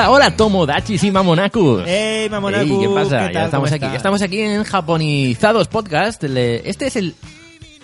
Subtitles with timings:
[0.00, 1.86] Hola, hola, Tomodachis y Mamonakus.
[1.86, 2.80] ¡Ey, Mamonaku!
[2.80, 3.28] Ey, ¿Qué pasa?
[3.28, 3.84] ¿Qué ya estamos ¿Cómo aquí.
[3.92, 6.24] Ya estamos aquí en Japonizados Podcast.
[6.24, 7.14] Este es el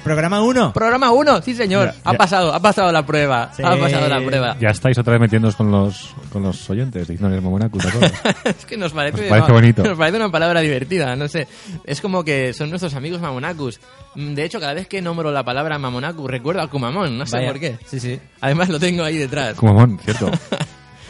[0.03, 0.73] Programa 1.
[0.73, 1.89] programa 1, sí señor.
[1.89, 2.19] Ya, ha ya.
[2.19, 3.51] pasado, ha pasado la prueba.
[3.55, 3.62] Sí.
[3.62, 4.57] Ha pasado la prueba.
[4.59, 7.79] Ya estáis otra vez metiéndoos con los, con los oyentes, diciéndoles Momonaku
[8.45, 9.83] es que nos parece, Nos parece bonito.
[9.83, 11.47] Nos parece una palabra divertida, no sé.
[11.84, 13.78] Es como que son nuestros amigos Mamonakus.
[14.14, 17.37] Mm, De hecho, cada vez que nombro la palabra Mamonaku recuerdo a Kumamon, no sé
[17.37, 17.48] Vaya.
[17.48, 17.77] por qué.
[17.84, 18.19] Sí, sí.
[18.41, 19.55] Además lo tengo ahí detrás.
[19.56, 20.30] Kumamon, ¿cierto?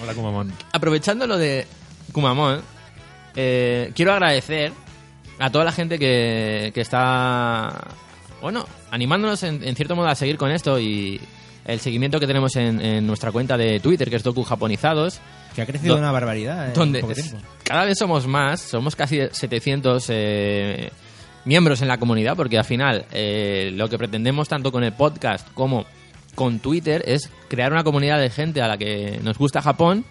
[0.06, 0.52] Hola, Kumamon.
[0.73, 1.66] Aprovechando lo de
[2.12, 2.60] Kumamon,
[3.34, 4.73] eh, quiero agradecer
[5.38, 7.88] a toda la gente que, que está,
[8.41, 11.20] bueno, animándonos en, en cierto modo a seguir con esto y
[11.65, 15.19] el seguimiento que tenemos en, en nuestra cuenta de Twitter, que es Doku Japonizados,
[15.56, 17.38] Que ha crecido Do- una barbaridad en donde poco es- tiempo.
[17.65, 20.90] cada vez somos más, somos casi 700 eh,
[21.45, 25.49] miembros en la comunidad, porque al final eh, lo que pretendemos tanto con el podcast
[25.54, 25.84] como
[26.37, 30.04] con Twitter es crear una comunidad de gente a la que nos gusta Japón,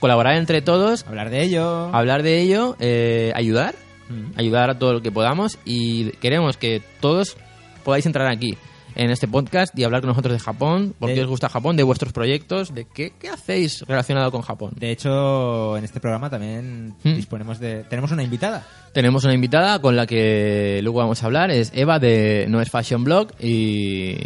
[0.00, 1.94] colaborar entre todos, Hablar de ello.
[1.94, 3.74] hablar de ello, eh, ayudar,
[4.08, 4.38] Mm.
[4.38, 7.36] ayudar a todo lo que podamos y queremos que todos
[7.84, 8.56] podáis entrar aquí
[8.94, 11.76] en este podcast y hablar con nosotros de Japón, por qué De- os gusta Japón,
[11.76, 14.72] de vuestros proyectos, de qué, qué hacéis relacionado con Japón.
[14.76, 17.14] De hecho, en este programa también Mm.
[17.16, 17.84] disponemos de...
[17.84, 18.66] Tenemos una invitada.
[18.92, 22.70] Tenemos una invitada con la que luego vamos a hablar, es Eva de No es
[22.70, 24.16] Fashion Blog y,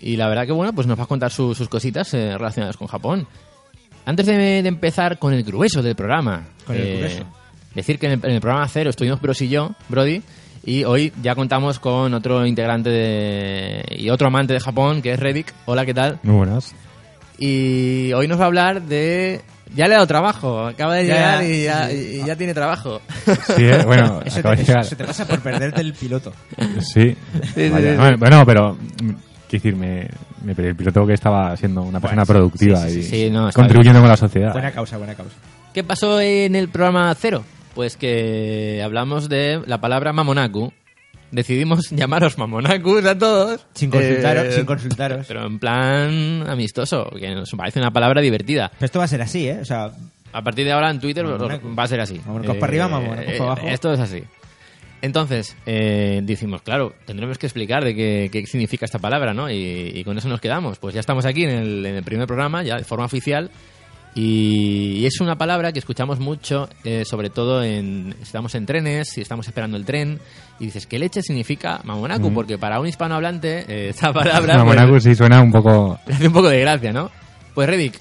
[0.00, 2.76] y la verdad que bueno, pues nos va a contar su- sus cositas eh, relacionadas
[2.76, 3.26] con Japón.
[4.06, 7.24] Antes de, de empezar con el grueso del programa, eh, Con el grueso.
[7.74, 10.22] decir que en el, en el programa cero estuvimos Bros y yo, Brody,
[10.64, 15.20] y hoy ya contamos con otro integrante de, y otro amante de Japón, que es
[15.20, 15.52] Reddick.
[15.66, 16.18] Hola, ¿qué tal?
[16.22, 16.74] Muy buenas.
[17.38, 19.40] Y hoy nos va a hablar de...
[19.74, 22.20] Ya le ha dado trabajo, acaba de Ya, llegar y ya, sí, sí.
[22.20, 23.00] y ya tiene trabajo.
[23.56, 24.80] Sí, eh, bueno, Eso te, de llegar.
[24.84, 26.32] eso te pasa por perderte el piloto.
[26.80, 27.16] Sí.
[27.54, 27.92] sí, Vaya.
[27.92, 27.96] sí.
[27.96, 29.16] Bueno, Bueno, pero, quiero
[29.52, 30.08] decir, me,
[30.44, 33.10] me perdí el piloto que estaba siendo una persona Bueno, productiva sí, sí, y sí,
[33.26, 34.52] sí, no, está contribuyendo con la sociedad.
[34.52, 35.36] Buena causa, buena causa.
[35.72, 37.44] ¿Qué pasó en el programa cero?
[37.74, 40.72] Pues que hablamos de la palabra mamonaku.
[41.30, 43.66] Decidimos llamaros mamonakus a todos.
[43.74, 45.26] Sin consultaros, Eh, sin consultaros.
[45.28, 48.70] Pero en plan amistoso, que nos parece una palabra divertida.
[48.74, 49.58] Pero esto va a ser así, ¿eh?
[49.60, 49.92] O sea,
[50.32, 51.74] A partir de ahora en Twitter Mamonaku.
[51.76, 52.16] va a ser así.
[52.16, 53.66] Eh, Mamonacos para arriba, mamonacos para abajo.
[53.68, 54.22] Esto es así.
[55.02, 59.50] Entonces, eh, decimos, claro, tendremos que explicar de qué, qué significa esta palabra, ¿no?
[59.50, 60.78] Y, y con eso nos quedamos.
[60.78, 63.50] Pues ya estamos aquí en el, en el primer programa, ya de forma oficial.
[64.14, 69.08] Y, y es una palabra que escuchamos mucho, eh, sobre todo en, estamos en trenes,
[69.08, 70.18] si estamos esperando el tren,
[70.58, 72.32] y dices, ¿qué leche significa mamonaku?
[72.32, 74.54] Porque para un hispanohablante, eh, esta palabra...
[74.54, 75.98] pues, Momonaku sí suena un poco...
[76.06, 77.10] le hace un poco de gracia, ¿no?
[77.54, 78.00] Pues Reddick,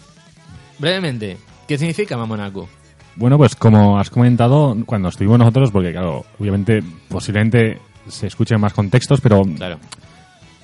[0.79, 1.37] brevemente,
[1.67, 2.67] ¿qué significa Mamonaku?
[3.15, 8.73] Bueno, pues como has comentado, cuando estuvimos nosotros, porque claro, obviamente, posiblemente se escuchen más
[8.73, 9.77] contextos, pero Claro.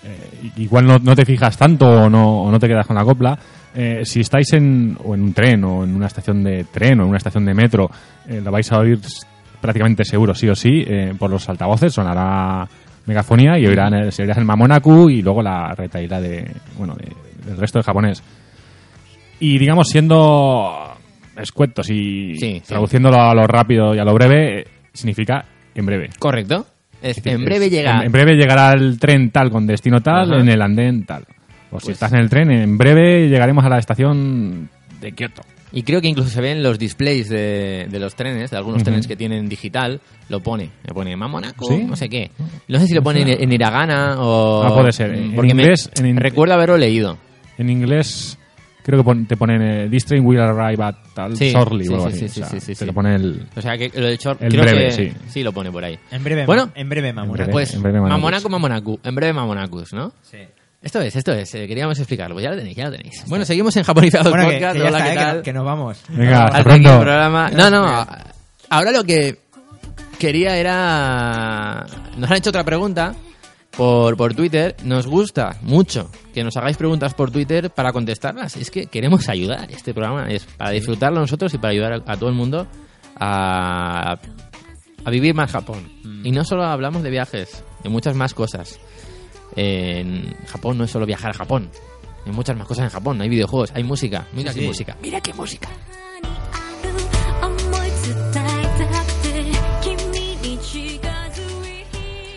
[0.06, 3.04] Eh, igual no, no te fijas tanto o no, o no te quedas con la
[3.04, 3.38] copla.
[3.74, 7.04] Eh, si estáis en, o en un tren o en una estación de tren o
[7.04, 7.90] en una estación de metro,
[8.28, 9.00] eh, lo vais a oír
[9.60, 12.68] prácticamente seguro, sí o sí, eh, por los altavoces, sonará
[13.06, 17.12] megafonía y oirán el, se oirá el Mamonaku y luego la retaíla de, bueno, de-
[17.50, 18.24] del resto del japonés.
[19.40, 20.94] Y digamos, siendo
[21.38, 22.62] escuetos y Sí, sí.
[22.68, 25.44] traduciéndolo a lo rápido y a lo breve, significa
[25.76, 26.10] en breve.
[26.18, 26.66] ¿Correcto?
[27.10, 27.98] Es- en breve es- llega...
[28.00, 30.42] En, en breve llegará el tren tal con destino tal Ajá.
[30.42, 31.24] en el andén tal.
[31.72, 34.70] O si Pues- estás en el tren, en breve llegaremos a la estación
[35.02, 35.42] de Kioto.
[35.72, 39.08] Y creo que incluso se ven los displays de, de los trenes, de algunos trenes
[39.08, 40.00] que tienen digital,
[40.30, 40.70] lo pone.
[40.86, 41.84] Le pone Mamonaku, ¿Sí?
[41.84, 42.32] no sé qué.
[42.70, 44.64] No sé si lo pone en, en Hiragana o...
[44.64, 45.14] Ah, puede ser.
[45.14, 47.18] En Porque me- inglés, en in- recuerdo haberlo leído.
[47.58, 48.38] En inglés
[48.86, 51.90] creo que pon- te ponen eh, This train will arrive at tal Sí, shortly sí,
[51.92, 52.30] o algo sí, así.
[52.30, 52.86] sí, O sea, sí, sí, te sí.
[52.86, 53.48] lo pone el...
[53.56, 55.44] O sea, que lo de short, El creo breve, que sí.
[55.44, 55.98] lo pone por ahí.
[56.12, 57.34] en breve, Bueno, en breve, Mamonaku.
[57.38, 57.52] breve.
[57.52, 58.22] Pues en breve Mamonakus.
[58.22, 59.00] Mamonaku, Mamonaku.
[59.04, 60.14] En breve Mamonakus, ¿no?
[60.22, 60.38] Sí.
[60.82, 61.56] Esto es, esto es.
[61.56, 62.36] eh, queríamos explicarlo.
[62.36, 63.24] Pues ya lo tenéis, ya lo tenéis.
[63.28, 64.74] Bueno, seguimos en Bueno, que, Podcast.
[64.76, 65.38] que ya Hola, está, ¿qué eh, que tal?
[65.38, 66.02] no- que nos vamos.
[66.10, 67.00] Venga, hasta pronto.
[67.00, 67.50] programa.
[67.50, 68.08] No, no.
[68.70, 69.40] Ahora lo que
[70.20, 71.86] quería era.
[72.18, 73.16] Nos han hecho otra pregunta
[73.78, 74.76] por, por Twitter.
[74.84, 78.56] Nos gusta mucho que nos hagáis preguntas por Twitter para contestarlas.
[78.58, 79.70] Es que queremos ayudar.
[79.72, 82.68] Este programa es para disfrutarlo nosotros y para ayudar a, a todo el mundo
[83.18, 84.18] a,
[85.06, 85.92] a vivir más Japón.
[86.24, 88.80] Y no solo hablamos de viajes, de muchas más cosas.
[89.56, 91.70] En Japón no es solo viajar a Japón.
[92.26, 93.22] Hay muchas más cosas en Japón.
[93.22, 94.26] Hay videojuegos, hay música.
[94.34, 94.68] Mira Sí, qué sí.
[94.68, 94.98] música.
[95.02, 95.70] Mira qué música.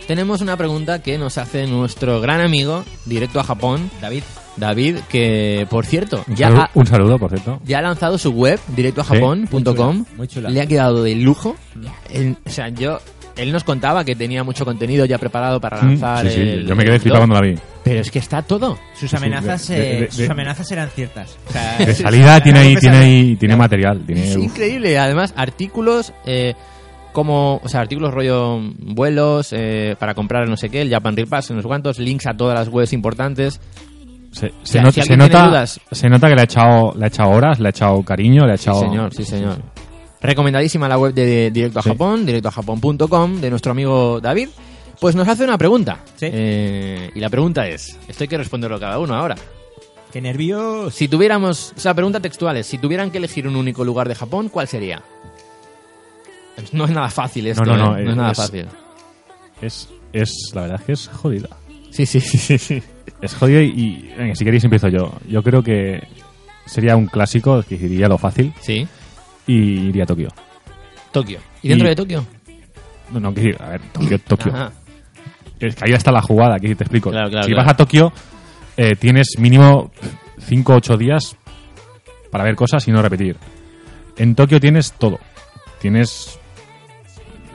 [0.09, 4.23] Tenemos una pregunta que nos hace nuestro gran amigo, directo a Japón, David,
[4.57, 7.61] David, que por cierto, Un, ya saludo, ha, un saludo, por cierto.
[7.65, 9.47] ya ha lanzado su web, directoajapón.com.
[9.53, 10.49] muy chula, muy chula.
[10.49, 11.57] Le ha quedado de lujo.
[12.11, 12.99] Él- o sea, yo,
[13.37, 16.27] él nos contaba que tenía mucho contenido ya preparado para Mm, lanzar.
[16.27, 17.59] sí, sí, el- yo me quedé flipado cuando la vi.
[17.85, 18.79] Pero es que está todo.
[18.95, 21.37] Sus Sí, sí, amenazas, de- de- de- sus amenazas eran ciertas.
[21.49, 24.03] O sea, De salida tiene ahí, tiene ahí, tiene material.
[24.07, 24.45] Tiene, Es uf.
[24.45, 24.99] increíble.
[24.99, 26.55] Además, artículos eh,
[27.19, 31.27] como, o sea, artículos rollo vuelos eh, para comprar no sé qué, el Japan Rail
[31.29, 33.61] Pass, no sé cuántos, links a todas las webs importantes.
[34.31, 36.45] Se, se sea, nota, si se, alguien tiene nota, dudas- se nota que le ha
[36.45, 38.81] echado, le ha echado horas, le ha echado cariño, le ha Sí, echado.
[38.81, 39.57] señor, sí, señor.
[40.21, 41.89] Recomendadísima la web de Directo a Sí.
[41.91, 44.49] Japón, directoajapón.com, de nuestro amigo David.
[45.01, 46.01] Pues nos hace una pregunta.
[46.17, 46.27] Sí.
[46.33, 49.37] Eh, y la pregunta es, esto hay que responderlo cada uno ahora.
[50.13, 50.95] Qué nervios.
[50.95, 54.15] Si tuviéramos, o sea, pregunta textual es, si tuvieran que elegir un único lugar de
[54.15, 55.03] Japón, ¿cuál sería?
[56.73, 58.05] No es nada fácil esto, No, no, no, ¿eh?
[58.05, 58.67] no es nada es- fácil.
[59.61, 61.49] Es, es, la verdad es que es jodida.
[61.91, 62.83] Sí, sí, sí, sí.
[63.21, 65.13] Es jodida y, venga, si queréis empiezo yo.
[65.29, 66.01] Yo creo que
[66.67, 68.87] sería un clásico, que iría lo fácil, Sí,
[69.47, 69.55] y
[69.89, 70.29] iría a Tokio.
[71.11, 71.41] Tokio.
[71.63, 72.27] ¿Y dentro Y- de Tokio?
[73.13, 74.55] No, no, a ver, Tokio, Tokio.
[74.55, 74.73] Ajá.
[75.59, 77.11] Es que ahí está la jugada, aquí te explico.
[77.11, 77.67] Claro, claro, si claro.
[77.67, 78.13] vas a Tokio,
[78.77, 79.91] eh, tienes mínimo
[80.41, 81.37] 5 o 8 días
[82.31, 83.37] para ver cosas y no repetir.
[84.19, 85.19] En Tokio tienes todo.
[85.81, 86.39] Tienes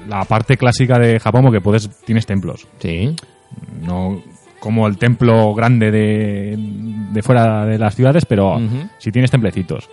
[0.08, 2.68] la parte clásica de Japón, porque puedes, tienes templos.
[2.80, 3.16] Sí.
[3.82, 4.22] No
[4.64, 6.56] como el templo grande de,
[7.12, 8.62] de fuera de las ciudades, pero
[8.98, 9.90] si tienes templecitos.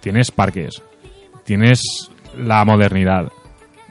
[0.00, 0.80] Tienes parques.
[1.42, 1.80] Tienes
[2.38, 3.32] la modernidad.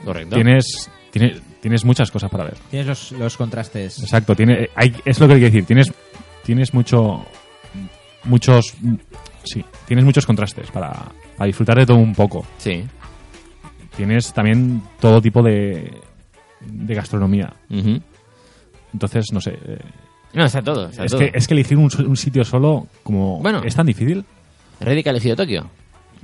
[0.05, 0.35] Correcto.
[0.35, 2.55] Tienes, tienes, tienes muchas cosas para ver.
[2.69, 4.03] Tienes los, los contrastes.
[4.03, 5.65] Exacto, tiene, hay, es lo que hay que decir.
[5.65, 5.91] Tienes,
[6.43, 7.25] tienes mucho,
[8.23, 8.73] muchos,
[9.43, 10.93] sí, tienes muchos contrastes para,
[11.35, 12.45] para disfrutar de todo un poco.
[12.57, 12.85] Sí.
[13.97, 15.91] Tienes también todo tipo de,
[16.61, 17.53] de gastronomía.
[18.93, 19.51] Entonces, no sé.
[19.65, 19.77] eh,
[20.33, 20.89] No, está todo.
[20.89, 21.19] Está es, todo.
[21.19, 23.61] que, es que elegir un, un sitio solo, como Bueno.
[23.63, 24.23] es tan difícil.
[24.79, 25.69] Reddick ha elegido Tokio.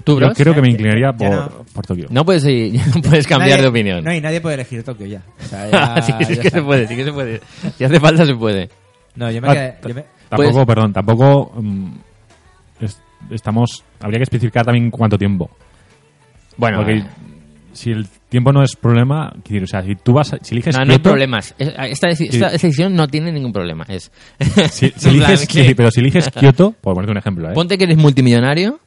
[0.04, 0.38] ¿Tú, Yo Bros?
[0.38, 1.66] creo que me inclinaría ya por, no.
[1.74, 2.08] por Tokio.
[2.10, 4.04] No puedes, ir- no puedes cambiar Nadie- de opinión.
[4.04, 5.22] No, y nadie puede elegir Tokio ya.
[5.40, 6.60] O sea, ya- sí, sí ya que está.
[6.60, 7.42] se puede, sí que se puede.
[7.78, 8.70] Si hace falta, se puede.
[9.16, 11.92] No, yo me Ah, quedé- yo me- Tampoco, Pues- perdón, tampoco mm,
[12.80, 13.84] es- estamos.
[14.00, 15.50] Habría que especificar también cuánto tiempo.
[16.58, 17.06] Bueno, Porque eh,
[17.74, 20.86] si el tiempo no es problema, o sea, si tú vas, a- si eliges no,
[20.86, 21.56] no hay problemas.
[21.58, 23.86] Es- Esta, deci- esta decisión no tiene ningún problema.
[23.88, 24.12] Es,
[24.72, 27.54] si, si eliges, que- pero si eliges Kioto, por ponerte un ejemplo, ¿eh?
[27.54, 28.80] Ponte que eres multimillonario,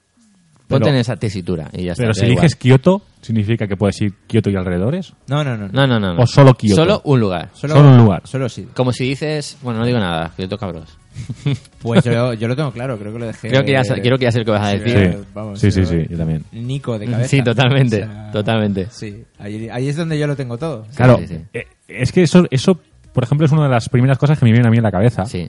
[0.68, 2.02] ponte Pero- en esa tesitura y ya está.
[2.04, 5.68] pero si eliges Kioto, significa que puedes ir Kioto y alrededores, No, no, no.
[5.68, 5.86] no.
[5.86, 6.76] No, no, o solo Kioto.
[6.82, 7.50] Solo un lugar.
[7.54, 8.22] Solo un lugar.
[8.24, 8.66] Solo sí.
[8.74, 10.98] Como si dices, bueno, no digo nada, que toca bros.
[11.80, 13.48] Pues yo, yo lo tengo claro, creo que lo dejé.
[13.48, 15.12] Creo que ya, sa- creo que ya sé lo que vas a Sí, decir.
[15.12, 16.44] Sí, vamos, sí, sí, sí, sí, yo también.
[16.52, 17.28] Nico de cabeza.
[17.28, 18.86] Sí, totalmente, O sea, totalmente.
[18.90, 20.86] Sí, ahí, ahí es donde yo lo tengo todo.
[20.96, 21.38] Claro, sí, sí.
[21.52, 22.80] eh, es que eso, eso,
[23.12, 24.90] por ejemplo, es una de las primeras cosas que me vienen a mí en la
[24.90, 25.26] cabeza.
[25.26, 25.46] Sí.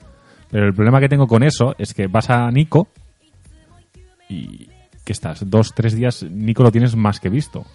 [0.51, 2.89] Pero el problema que tengo con eso es que vas a Nico
[4.29, 4.67] y
[5.05, 7.65] que estás dos, tres días, Nico lo tienes más que visto.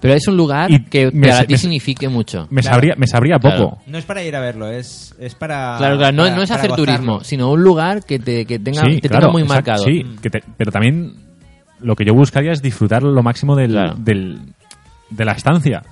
[0.00, 2.46] Pero es un lugar Y que me para ti me- signifique mucho.
[2.50, 2.74] Me Claro.
[2.76, 3.70] sabría, me sabría Claro.
[3.70, 3.82] poco.
[3.88, 5.74] No es para ir a verlo, es, es para.
[5.76, 6.84] Claro, claro, no, para- no es hacer gozarlo.
[6.94, 9.84] turismo, sino un lugar que te, que tenga, Sí, te claro, tenga muy exacto, marcado.
[9.84, 11.14] Sí, que te- pero también
[11.80, 13.94] lo que yo buscaría es disfrutar lo máximo del, Claro.
[13.98, 14.38] del-
[15.10, 15.82] de la estancia.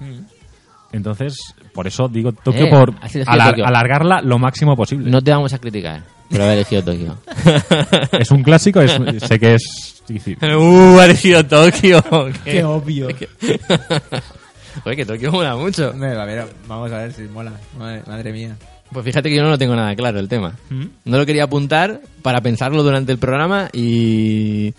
[0.92, 1.36] Entonces,
[1.74, 2.94] por eso digo Tokio Eh, por
[3.26, 3.66] alar- Tokio.
[3.66, 5.10] alargarla lo máximo posible.
[5.10, 7.18] No te vamos a criticar por haber elegido Tokio.
[8.18, 10.38] Es un clásico, es- sé que es difícil.
[10.54, 12.02] ¡Uh, ha elegido Tokio!
[12.44, 13.08] Qué obvio.
[14.84, 15.92] Oye, que Tokio mola mucho.
[15.94, 17.52] Me- a ver, vamos a ver si mola.
[17.78, 18.56] Madre, madre mía.
[18.92, 20.54] Pues fíjate que yo no lo tengo nada claro el tema.
[20.70, 24.72] No lo quería apuntar para pensarlo durante el programa y...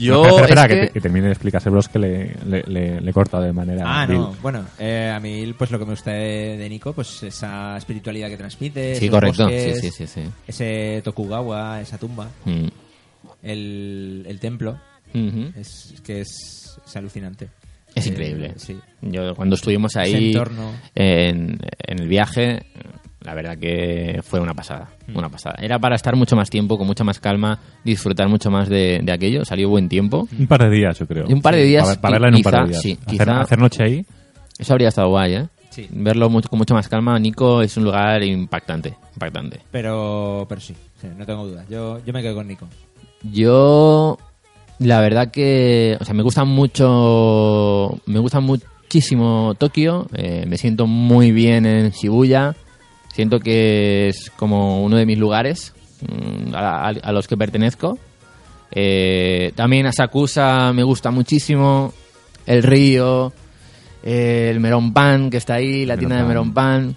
[0.00, 0.22] Yo...
[0.22, 3.12] No, espera, espera, es que, que- que termine de explicarse Bros que le, le, le-
[3.12, 4.18] cortado de manera Ah, vil.
[4.18, 4.34] no.
[4.42, 8.28] Bueno, eh, a mí, pues lo que me gusta de, de Nico, pues esa espiritualidad
[8.28, 8.94] que transmite.
[8.96, 9.48] Sí, correcto.
[9.48, 10.20] Sí, bosques, sí, sí, sí.
[10.46, 12.66] Ese Tokugawa, esa tumba, Mm.
[13.42, 14.78] el, el templo.
[15.12, 17.48] Es, es que es, es alucinante.
[17.94, 18.54] Es Eh, increíble.
[18.56, 18.78] Sí.
[19.02, 20.32] Yo cuando estuvimos ahí
[20.94, 22.62] en el viaje,
[23.22, 25.16] la verdad que fue una pasada, Mm.
[25.16, 25.56] una pasada.
[25.60, 29.12] Era para estar mucho más tiempo, con mucha más calma, disfrutar mucho más de, de
[29.12, 29.44] aquello.
[29.44, 30.26] Salió buen tiempo.
[30.38, 31.26] Un par de días, yo creo.
[31.28, 32.82] Y un par de días, Para, para verla en un par de días.
[32.82, 34.06] sí, hacer, quizá- hacer noche ahí.
[34.58, 35.46] Eso habría estado guay, ¿eh?
[35.70, 35.86] Sí.
[35.90, 37.18] Verlo mucho- con mucho más calma.
[37.18, 39.60] Nico es un lugar impactante, impactante.
[39.70, 41.66] Pero, pero sí, sí, no tengo dudas.
[41.68, 42.66] Yo, yo me quedo con Nico.
[43.22, 44.18] Yo,
[44.78, 50.06] la verdad que, o sea, me gusta mucho, me gusta muchísimo Tokio.
[50.14, 52.56] eh, me siento muy bien en Shibuya.
[53.12, 55.72] Siento que es como uno de mis lugares
[56.08, 57.98] mm, a, a- a los que pertenezco.
[58.72, 61.92] Eh, también Asakusa me gusta muchísimo.
[62.46, 63.32] El río,
[64.02, 66.96] eh, el Melon Pan que está ahí, la tienda de Melon Pan.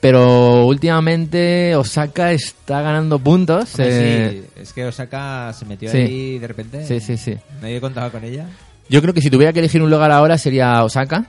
[0.00, 3.70] Pero últimamente Osaka está ganando puntos.
[3.74, 3.86] Hombre,
[4.26, 5.96] eh, sí, es que Osaka se metió sí.
[5.96, 6.86] ahí de repente.
[6.86, 7.36] Sí, sí, sí.
[7.62, 8.46] Nadie contaba con ella.
[8.90, 11.24] Yo creo que si tuviera que elegir un lugar ahora sería Osaka.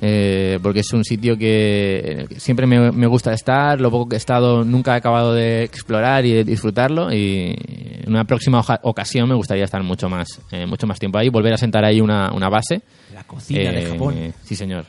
[0.00, 4.18] Eh, porque es un sitio que siempre me, me gusta estar, lo poco que he
[4.18, 7.54] estado nunca he acabado de explorar y de disfrutarlo y
[8.04, 11.52] en una próxima ocasión me gustaría estar mucho más, eh, mucho más tiempo ahí, volver
[11.52, 12.80] a sentar ahí una, una base.
[13.14, 14.34] La cocina de Eh, Japón.
[14.44, 14.86] Sí, señor.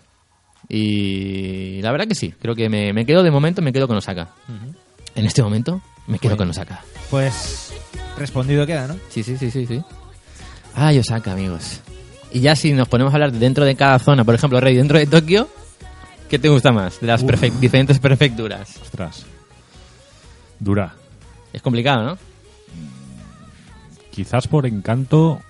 [0.69, 3.97] Y la verdad que sí, creo que me, me quedo de momento, me quedo con
[3.97, 4.29] Osaka.
[5.15, 6.37] En este momento me quedo Bueno.
[6.37, 6.81] con Osaka.
[7.09, 7.73] Pues
[8.17, 8.95] respondido queda, ¿no?
[9.09, 9.81] Sí, sí, sí, sí, sí.
[10.73, 11.81] Ay, Osaka, amigos.
[12.33, 14.97] Y ya si nos ponemos a hablar dentro de cada zona, por ejemplo, Rey, dentro
[14.97, 15.49] de Tokio,
[16.29, 16.99] ¿qué te gusta más?
[17.01, 17.23] De las
[17.59, 18.77] diferentes prefecturas.
[18.81, 19.25] Ostras.
[20.59, 20.93] Dura.
[21.51, 22.17] Es complicado, ¿no?
[24.11, 25.41] Quizás por encanto.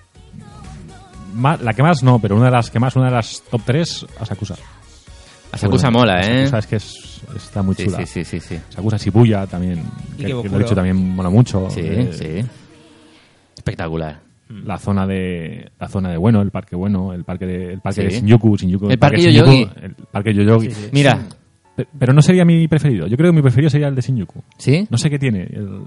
[1.60, 4.06] la que más no, pero una de las que más, una de las top 3,
[4.20, 4.54] Asakusa.
[5.52, 6.44] Asakusa Bueno, mola, ¿eh?
[6.44, 7.98] Asakusa es que es- está muy Sí, chula.
[7.98, 8.58] sí, sí, sí, sí.
[8.70, 9.82] Asakusa Shibuya también,
[10.18, 11.68] Y que, que lo he dicho también mola mucho.
[11.70, 12.48] Sí, Eh, sí.
[13.56, 14.20] Espectacular.
[14.64, 18.02] La zona de la zona de bueno, el parque bueno, el parque de el parque
[18.02, 18.06] Sí.
[18.06, 19.68] de Shinjuku, Shinjuku, El parque Yoyogi.
[19.82, 20.68] el parque Yoyogi.
[20.92, 21.18] Mira,
[21.74, 23.06] Pe- Pero no sería mi preferido.
[23.06, 24.42] Yo creo que mi preferido sería el de Shinjuku.
[24.58, 24.86] ¿sí?
[24.90, 25.44] No sé qué tiene.
[25.44, 25.80] el-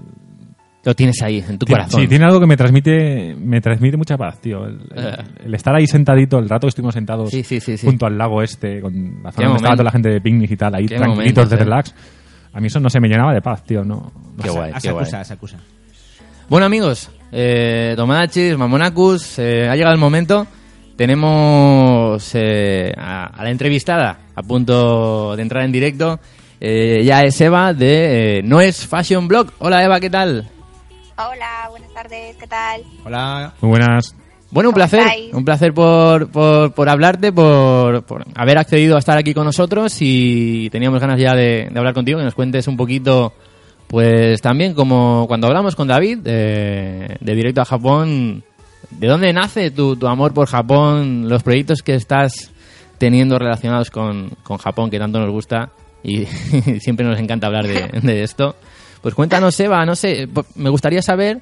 [0.84, 2.00] Lo tienes ahí, en tu Tiene- corazón.
[2.00, 4.66] Sí, tiene algo que me transmite, me transmite mucha paz, tío.
[4.66, 5.16] El, el- Eh.
[5.46, 7.86] el estar ahí sentadito, el rato que estuvimos sentados Sí, sí, sí, sí.
[7.86, 9.70] junto al lago este, con la zona donde estaba momento.
[9.74, 11.58] toda la gente de picnic y tal, ahí tranquilitos momentos, de eh.
[11.58, 11.94] relax.
[12.52, 13.84] A mí eso no se me llenaba de paz, tío.
[13.84, 14.54] No, no Qué sé.
[14.56, 15.02] guay, qué guay.
[15.04, 15.58] Asakusa, Asakusa.
[16.48, 20.46] Bueno amigos, eh, Tomodachis, Mamonacus, eh, ha llegado el momento.
[20.96, 26.18] Tenemos eh, a, a la entrevistada a punto de entrar en directo.
[26.58, 29.48] Eh, ya es Eva de eh, No es Fashion Blog.
[29.58, 30.48] Hola Eva, ¿qué tal?
[31.18, 32.82] Hola, buenas tardes, ¿qué tal?
[33.04, 33.52] Hola.
[33.60, 34.14] Muy buenas.
[34.50, 35.34] Bueno, un ¿Cómo placer, estáis?
[35.34, 39.96] un placer por, por, por hablarte, por, por haber accedido a estar aquí con nosotros
[40.00, 43.34] y teníamos ganas ya de, de hablar contigo, que nos cuentes un poquito,
[43.88, 48.42] pues también como cuando hablamos con David de, de Directo a Japón,
[48.90, 52.50] ¿de dónde nace tu, tu amor por Japón, los proyectos que estás
[52.98, 55.70] teniendo relacionados con, con Japón que tanto nos gusta
[56.02, 56.24] y
[56.80, 58.56] siempre nos encanta hablar de, de esto?
[59.02, 61.40] Pues cuéntanos, Eva, no sé, me gustaría saber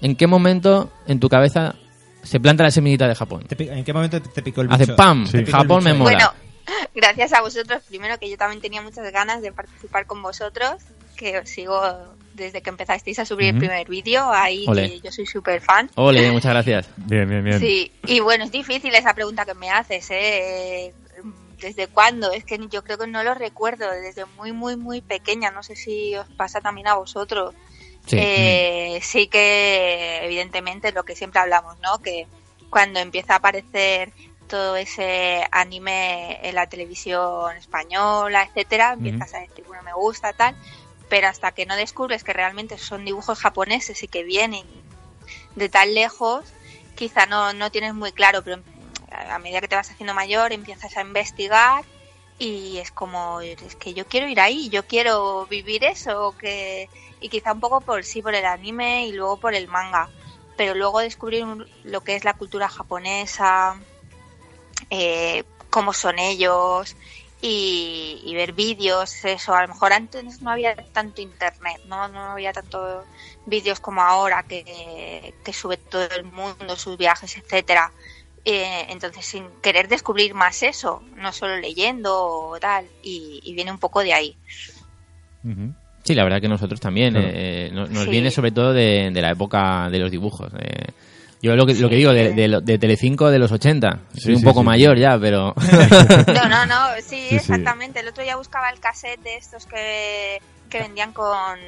[0.00, 1.74] en qué momento en tu cabeza
[2.22, 3.44] se planta la semillita de Japón.
[3.50, 4.96] ¿En qué momento te, picó el Hace bicho?
[4.96, 5.38] pam, Sí.
[5.38, 6.10] Picó el Japón me mola.
[6.10, 6.32] Bueno,
[6.94, 10.76] gracias a vosotros, primero que yo también tenía muchas ganas de participar con vosotros,
[11.18, 11.78] que os sigo
[12.32, 15.90] desde que empezasteis a subir el primer vídeo, ahí que yo soy súper fan.
[15.96, 16.88] Ole, muchas gracias.
[16.96, 17.58] Bien, bien, bien.
[17.58, 20.94] Sí, y bueno, es difícil esa pregunta que me haces, ¿eh?
[21.60, 22.30] ¿Desde cuándo?
[22.30, 25.74] Es que yo creo que no lo recuerdo, desde muy, muy, muy pequeña, no sé
[25.74, 27.52] si os pasa también a vosotros.
[28.06, 28.16] Sí.
[28.20, 31.98] Eh, sí que evidentemente lo que siempre hablamos, ¿no?
[31.98, 32.28] Que
[32.70, 34.12] cuando empieza a aparecer
[34.46, 40.56] todo ese anime en la televisión española, etcétera, empiezas a decir, bueno, me gusta tal,
[41.08, 44.66] pero hasta que no descubres que realmente son dibujos japoneses y que vienen
[45.54, 46.44] de tan lejos,
[46.94, 48.62] quizá no, no tienes muy claro, pero
[49.10, 51.84] a medida que te vas haciendo mayor empiezas a investigar
[52.38, 56.88] y es como, es que yo quiero ir ahí, yo quiero vivir eso, que
[57.20, 60.08] y quizá un poco por sí por el anime y luego por el manga,
[60.56, 61.44] pero luego descubrir
[61.84, 63.80] lo que es la cultura japonesa,
[64.90, 66.96] eh, cómo son ellos
[67.40, 72.32] y, y ver vídeos, eso, a lo mejor antes no había tanto internet, no, no
[72.32, 73.04] había tanto
[73.46, 77.92] vídeos como ahora que, que sube todo el mundo, sus viajes, etcétera.
[78.44, 83.70] Eh, entonces, sin querer descubrir más eso, no solo leyendo o tal, y, y viene
[83.70, 84.36] un poco de ahí.
[86.04, 87.12] Sí, la verdad que nosotros también.
[87.14, 87.28] Claro.
[87.30, 88.10] eh, no- nos Sí.
[88.10, 90.50] viene sobre todo de, de la época de los dibujos.
[90.58, 90.86] eh.
[91.42, 94.00] Yo lo que, lo que digo, de, de, lo- de Telecinco de los 80.
[94.12, 94.66] Soy Sí, un sí, poco sí.
[94.66, 95.54] mayor ya, pero...
[96.34, 97.34] No, no, no, sí, Sí, sí.
[97.36, 98.00] exactamente.
[98.00, 101.58] El otro día buscaba el cassette de estos que, que vendían con,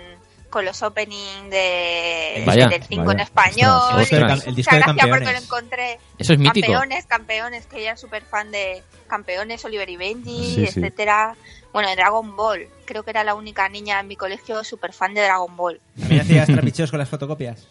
[0.51, 3.95] con los opening de, Vaya, del 5 en español.
[4.01, 5.33] Ostras, El disco de gracia porque campeones.
[5.33, 5.99] lo encontré.
[6.19, 6.73] Eso es mítico.
[6.73, 10.81] Campeones, campeones, que ella es súper fan de campeones, Oliver y Benji, Sí, sí.
[10.81, 11.37] etcétera.
[11.73, 12.67] Bueno, de Dragon Ball.
[12.85, 15.81] Creo que era la única niña en mi colegio súper fan de Dragon Ball.
[15.99, 17.69] ¿También hacías trapicheos con las fotocopias?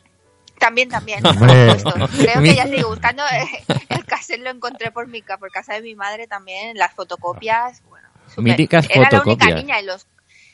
[0.59, 1.21] También, también.
[1.23, 1.35] por.
[2.09, 3.23] Creo que ya sigo buscando.
[3.89, 6.77] El cassette lo encontré por mi ca- por casa de mi madre también.
[6.77, 7.81] Las fotocopias.
[7.89, 9.55] Bueno, Míticas Era la única fotocopias.
[9.55, 10.05] niña en los.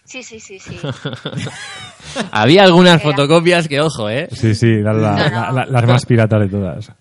[0.06, 0.80] Sí, sí, sí, sí.
[2.32, 4.28] Había algunas Era- fotocopias que, ojo, ¿eh?
[4.32, 5.30] Sí, sí, la- la- No, no.
[5.30, 6.92] la- la- las más piratas de todas.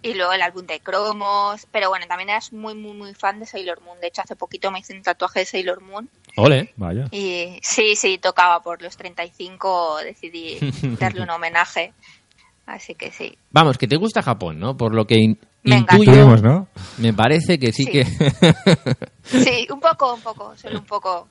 [0.00, 1.66] Y luego el álbum de cromos.
[1.70, 4.00] Pero bueno, también eras muy, muy, muy fan de Sailor Moon.
[4.00, 6.08] De hecho, hace poquito me hice un tatuaje de Sailor Moon.
[6.40, 6.72] Ole.
[6.76, 7.06] Vaya.
[7.10, 9.98] Y sí, sí, tocaba por los 35.
[10.04, 10.58] Decidí
[10.98, 11.92] darle un homenaje.
[12.66, 13.36] Así que sí.
[13.50, 14.76] Vamos, que te gusta Japón, ¿no?
[14.76, 16.68] Por lo que in- Me intuyo, Tuvimos, ¿no?
[16.98, 17.90] me parece que sí, Sí.
[17.90, 18.04] que...
[19.24, 21.28] Sí, un poco, un poco, solo un poco.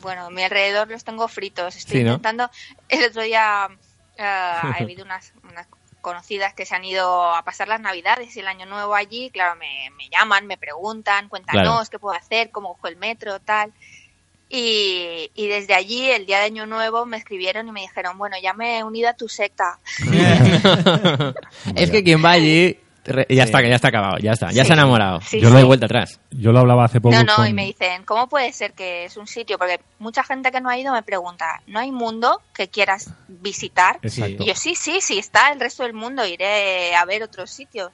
[0.00, 1.74] Bueno, a mi alrededor los tengo fritos.
[1.76, 2.10] Estoy Sí, ¿no?
[2.14, 2.48] intentando.
[2.88, 3.68] El otro día
[4.16, 5.66] eh, ha habido unas, unas
[6.00, 9.56] conocidas que se han ido a pasar las navidades y el año nuevo allí, claro,
[9.56, 11.84] me, me llaman, me preguntan, cuéntanos Claro.
[11.90, 13.72] qué puedo hacer, cómo cojo el metro, tal.
[14.48, 18.36] Y, y desde allí, el día de Año Nuevo, me escribieron y me dijeron, bueno,
[18.40, 19.78] ya me he unido a tu secta.
[21.74, 24.66] es que quien va allí re- ya está, ya está acabado, ya está, ya Sí.
[24.68, 25.20] se ha enamorado.
[25.20, 25.66] Sí, Yo no hay sí.
[25.66, 26.20] vuelta atrás.
[26.30, 29.04] Yo lo hablaba hace poco No, no, con- y me dicen, ¿cómo puede ser que
[29.04, 29.58] es un sitio?
[29.58, 33.98] Porque mucha gente que no ha ido me pregunta, ¿no hay mundo que quieras visitar?
[34.02, 34.42] Exacto.
[34.42, 37.90] Y yo sí, sí, sí está el resto del mundo, iré a ver otros sitios.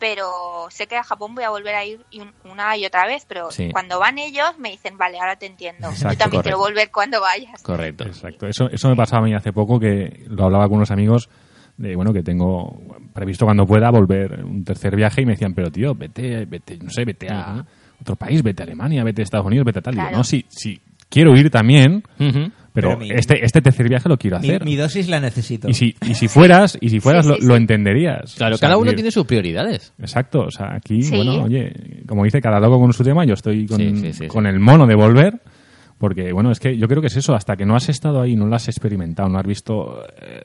[0.00, 3.06] Pero sé que a Japón voy a volver a ir y un- una y otra
[3.06, 3.68] vez, pero Sí.
[3.70, 5.88] cuando van ellos me dicen, vale, ahora te entiendo.
[5.90, 7.62] Exacto, yo también quiero volver cuando vayas.
[7.62, 8.04] Correcto.
[8.04, 8.46] Exacto.
[8.48, 11.28] Eso, eso me pasaba a mí hace poco que lo hablaba con unos amigos
[11.76, 12.78] de bueno que tengo
[13.14, 16.90] previsto cuando pueda volver un tercer viaje y me decían pero tío vete vete no
[16.90, 17.64] sé vete a
[17.98, 20.14] otro país vete a Alemania vete a Estados Unidos vete a tal Claro.
[20.18, 20.78] no sí sí
[21.08, 22.02] quiero ir también.
[22.80, 25.68] Pero, Pero mi- este este tercer viaje lo quiero hacer mi dosis la necesito.
[25.68, 27.60] y si y si fueras y si fueras Sí, lo, sí, lo sí.
[27.60, 29.92] entenderías Claro, O sea, cada uno tiene sus prioridades.
[29.98, 31.14] Exacto, o sea, aquí, Sí.
[31.16, 31.72] bueno, oye,
[32.06, 34.50] como dice cada loco con su tema, yo estoy con, Sí, sí, sí, con sí.
[34.50, 35.40] el mono de volver,
[35.98, 38.34] porque, bueno, es que yo creo que es eso, hasta que no has estado ahí,
[38.34, 40.40] no lo has experimentado, no has visto eh,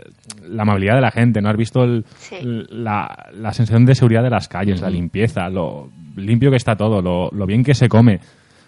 [0.50, 2.36] la amabilidad de la gente, no has visto el- Sí.
[2.42, 7.02] la, la sensación de seguridad de las calles, la limpieza, lo limpio que está todo,
[7.02, 8.20] lo, lo bien que se come,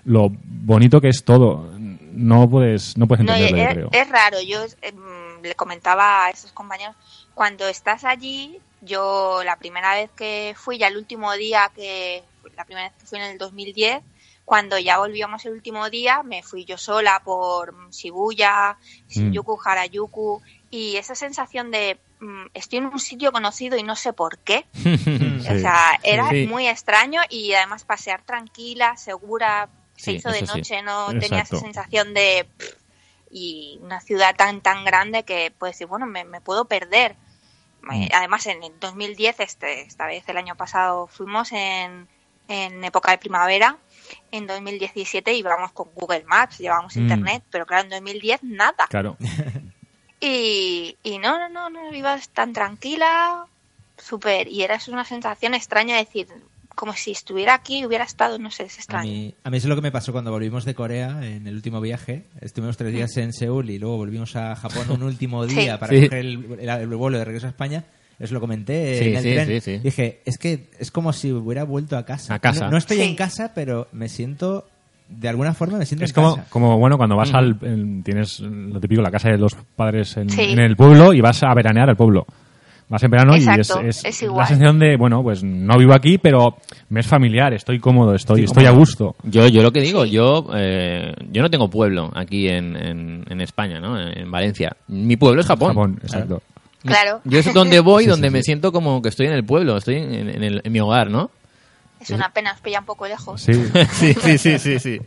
[0.05, 1.76] lo bonito que es todo,
[2.17, 3.89] no puedes, no puedes No, entenderlo, yo es, creo.
[4.03, 4.41] es raro.
[4.41, 6.95] Yo em, le comentaba a esos compañeros,
[7.33, 12.23] cuando estás allí, yo la primera vez que fui, ya el último día que,
[12.55, 14.01] la primera vez que fui en el 2010,
[14.45, 18.77] cuando ya volvíamos el último día, me fui yo sola por Shibuya,
[19.09, 24.13] Shinjuku, Harajuku, y esa sensación de mm, estoy en un sitio conocido y no sé
[24.13, 24.65] por qué.
[25.47, 26.45] O sea, era Sí.
[26.47, 30.45] muy extraño y además pasear tranquila, segura, se Sí, hizo de sí.
[30.45, 32.47] noche, no tenía esa sensación de
[33.29, 37.15] y una ciudad tan tan grande que puedes decir, bueno, me, me puedo perder.
[37.93, 42.07] Eh, Además, en el 2010, este, esta vez el año pasado fuimos en,
[42.47, 43.77] en época de primavera.
[44.31, 46.99] En 2017 íbamos con Google Maps, llevábamos Mm.
[46.99, 48.87] internet, pero claro, en 2010 nada.
[48.89, 49.17] Claro,
[50.19, 53.45] Y, y no, no, no, no, ibas tan tranquila,
[53.97, 56.27] súper, y era una sensación extraña de decir,
[56.77, 59.11] como si estuviera aquí y hubiera estado, no sé, es A extraño.
[59.11, 61.81] mí, a mí es lo que me pasó cuando volvimos de Corea en el último
[61.81, 62.23] viaje.
[62.39, 65.55] Estuvimos tres días en Seúl y luego volvimos a Japón un último Sí.
[65.55, 66.03] día para Sí.
[66.03, 67.83] coger el, el- el vuelo de regreso a España.
[68.21, 69.47] Os lo comenté Sí, en el sí, tren.
[69.47, 69.77] sí, sí.
[69.79, 72.33] Dije, es que es como si hubiera vuelto a casa.
[72.33, 72.65] A casa.
[72.65, 73.03] No, no estoy Sí.
[73.03, 74.67] en casa, pero me siento,
[75.09, 76.47] de alguna forma me siento Es en como, casa.
[76.49, 77.57] como bueno, cuando vas al.
[77.61, 80.41] en- tienes lo típico, la casa de los padres en, Sí.
[80.51, 82.25] en el pueblo y vas a veranear al pueblo.
[82.89, 84.47] Vas en verano Exacto, y es, es, es la igual.
[84.47, 86.55] sensación de, bueno, pues no vivo aquí, pero
[86.89, 89.15] me es familiar, estoy cómodo, estoy, Estoy estoy a gusto.
[89.23, 93.41] Yo, yo lo que digo, yo, eh, yo no tengo pueblo aquí en, en, en
[93.41, 93.99] España, ¿no?
[93.99, 94.77] En Valencia.
[94.87, 95.69] Mi pueblo es Japón.
[95.69, 96.41] Japón, exacto.
[96.83, 98.33] Claro, Yo es donde voy, Sí, sí, donde sí.
[98.33, 101.09] me siento como que estoy en el pueblo, estoy en, en el- en mi hogar,
[101.09, 101.29] ¿no?
[101.99, 103.41] es una pena, os pilla un poco lejos.
[103.41, 103.51] Sí.
[103.91, 104.99] sí, sí, sí, sí, sí.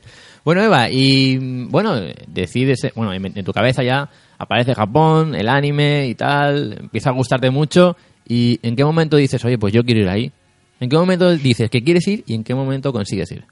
[0.45, 5.49] Bueno, Eva, y bueno, decides, eh, bueno, en, en tu cabeza ya aparece Japón, el
[5.49, 9.85] anime y tal, empieza a gustarte mucho, y ¿en qué momento dices, oye, pues yo
[9.85, 10.33] quiero ir ahí?
[10.81, 13.45] ¿En qué momento dices que quieres ir y en qué momento consigues ir?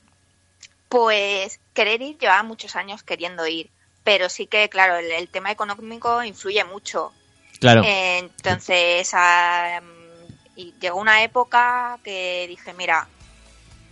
[0.88, 3.68] Pues querer ir llevaba muchos años queriendo ir,
[4.02, 7.12] pero sí que, claro, el, el tema económico influye mucho.
[7.60, 7.82] Claro.
[7.84, 13.08] Eh, Entonces, mm, y llegó una época que dije, mira,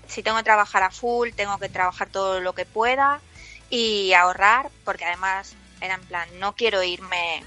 [0.09, 3.21] si tengo que trabajar a full, tengo que trabajar todo lo que pueda
[3.71, 7.43] y ahorrar, porque además era en plan, no quiero irme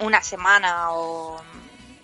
[0.00, 1.42] una semana o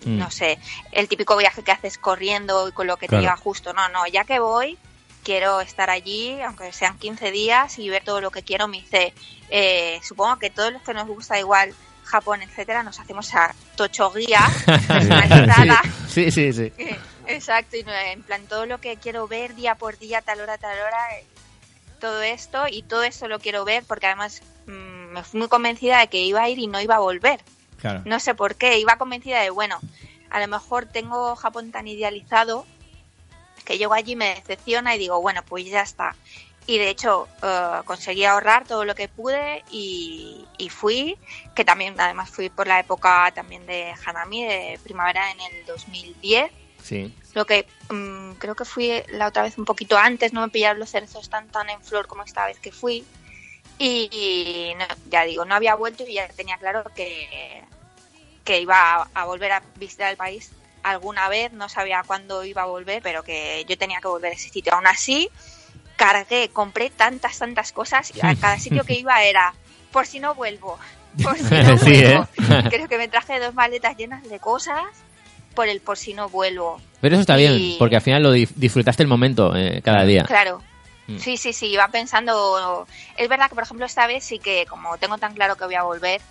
[0.05, 0.17] Mm.
[0.17, 0.57] no sé,
[0.91, 3.21] el típico viaje que haces corriendo y con lo que Claro.
[3.21, 3.73] te llega justo.
[3.73, 4.77] No, no, ya que voy,
[5.23, 8.67] quiero estar allí, aunque sean 15 días y ver todo lo que quiero.
[8.67, 9.13] Me dice,
[9.49, 14.11] eh, supongo que todos los que nos gusta igual Japón, etcétera, nos hacemos a Tocho
[14.11, 14.49] Guía
[14.87, 15.81] personalizada.
[16.09, 16.73] sí, sí, sí.
[17.31, 20.57] Exacto, y no, en plan todo lo que quiero ver día por día, tal hora,
[20.57, 21.25] tal hora, eh,
[21.99, 24.71] todo esto y todo esto lo quiero ver porque además mm,
[25.13, 27.39] me fui muy convencida de que iba a ir y no iba a volver.
[27.79, 28.01] Claro.
[28.05, 29.79] No sé por qué, iba convencida de, bueno,
[30.29, 32.65] a lo mejor tengo Japón tan idealizado
[33.65, 36.15] que llego allí, me decepciona y digo, bueno, pues ya está.
[36.67, 41.17] Y de hecho eh, conseguí ahorrar todo lo que pude y, y fui,
[41.55, 46.51] que también además fui por la época también de Hanami, de primavera en el 2010.
[46.83, 47.13] Sí.
[47.33, 50.79] Lo que mm, creo que fui la otra vez un poquito antes, no me pillaron
[50.79, 53.05] los cerezos tan tan en flor como esta vez que fui.
[53.77, 57.63] Y, y no- ya digo, no había vuelto y ya tenía claro que,
[58.43, 60.51] que iba a, a volver a visitar el país
[60.83, 64.35] alguna vez, no sabía cuándo iba a volver, pero que yo tenía que volver a
[64.35, 64.73] ese sitio.
[64.73, 65.29] Aún así,
[65.95, 69.53] cargué, compré tantas, tantas cosas y a cada sitio que iba era,
[69.91, 70.77] por si no vuelvo,
[71.23, 72.27] por si no Sí, vuelvo.
[72.37, 72.63] ¿eh?
[72.69, 74.83] Creo que me traje dos maletas llenas de cosas
[75.55, 76.79] por el por si no vuelvo.
[77.01, 80.23] Pero eso está bien, porque al final lo disfrutaste el momento eh, cada día.
[80.23, 80.61] Claro.
[81.07, 81.17] Mm.
[81.17, 82.87] Sí, sí, sí, iba pensando.
[83.17, 85.75] Es verdad que, por ejemplo, esta vez sí que, como tengo tan claro que voy
[85.75, 86.21] a volver,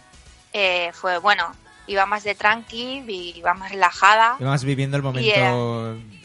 [0.52, 1.44] eh, fue bueno,
[1.86, 3.04] iba más de tranqui,
[3.36, 4.36] iba más relajada.
[4.38, 5.52] Ibas viviendo el momento, Yeah.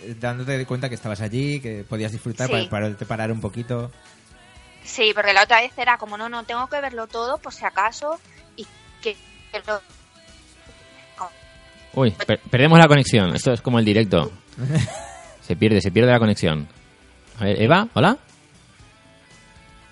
[0.04, 2.54] eh, dándote cuenta que estabas allí, que podías disfrutar Sí.
[2.54, 3.92] para, para te parar un poquito.
[4.84, 7.66] Sí, porque la otra vez era como, no, no, tengo que verlo todo por si
[7.66, 8.20] acaso
[8.56, 8.68] y
[9.02, 9.16] que,
[9.52, 9.82] que lo-
[11.96, 13.36] Uy, per- perdemos la conexión.
[13.36, 14.32] Esto es como el directo.
[15.42, 16.68] Se pierde, se pierde la conexión.
[17.40, 18.18] A ver, Eva, ¿hola?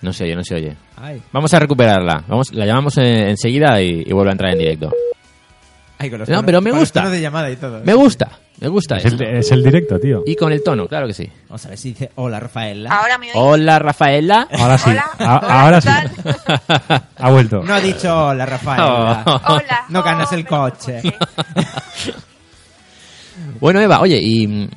[0.02, 0.76] No se oye, no se oye.
[0.96, 2.24] Ay, Vamos a recuperarla.
[2.28, 4.90] Vamos, la llamamos eh, enseguida y, y vuelve a entrar en directo.
[5.98, 7.08] Ay, con los No, tonos- pero me con gusta.
[7.08, 7.82] de llamada y todo.
[7.84, 8.30] Me gusta,
[8.60, 10.22] me gusta Es el, es el directo, tío.
[10.26, 11.30] Y con el tono, claro que sí.
[11.48, 12.90] Vamos a ver si dice hola Rafaela.
[12.90, 13.34] Ahora me oís.
[13.36, 14.48] Hola, Rafaela.
[14.52, 14.90] Ahora sí.
[14.90, 17.02] Hola, A- ahora ¿qué sí.
[17.18, 17.62] ha vuelto.
[17.62, 19.22] No ha dicho hola Rafaela.
[19.26, 19.40] Oh.
[19.54, 19.84] Hola.
[19.88, 21.00] No ganas oh, el coche.
[23.60, 24.68] Bueno, Eva, oye, ¿y mm,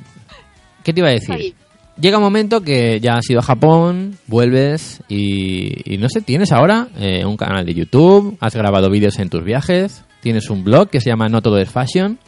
[0.82, 1.36] qué te iba a decir?
[1.38, 1.54] Sí.
[2.00, 6.52] Llega un momento que ya has ido a Japón, vuelves y, y no sé, tienes
[6.52, 10.88] ahora eh, un canal de YouTube, has grabado vídeos en tus viajes, tienes un blog
[10.90, 12.18] que se llama No Todo es Fashion,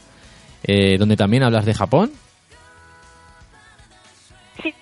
[0.62, 2.12] eh, donde también hablas de Japón.
[4.62, 4.74] Sí.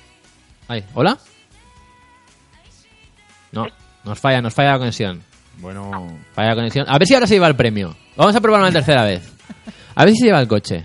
[0.68, 1.18] Ay, ¿Hola?
[3.53, 3.66] No,
[4.05, 5.23] nos falla, nos falla la conexión.
[5.59, 6.87] Bueno, Falla la conexión.
[6.88, 7.97] A ver si ahora se lleva el premio.
[8.16, 9.33] Vamos a probarlo una tercera vez.
[9.94, 10.85] A ver si se lleva el coche.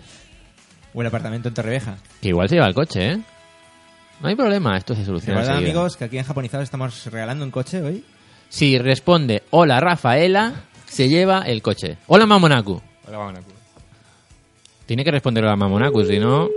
[0.94, 1.98] O el apartamento en Torrevieja.
[2.22, 3.20] Que igual se lleva el coche, ¿eh?
[4.22, 5.42] No hay problema, esto se soluciona.
[5.42, 8.04] Recuerda, amigos, que aquí en Japonizados estamos regalando un coche hoy.
[8.50, 10.54] Si responde hola Rafaela,
[10.94, 11.98] se lleva el coche.
[12.08, 12.82] Hola Mamonaku.
[14.86, 16.50] Tiene que responder hola Mamonaku, si no.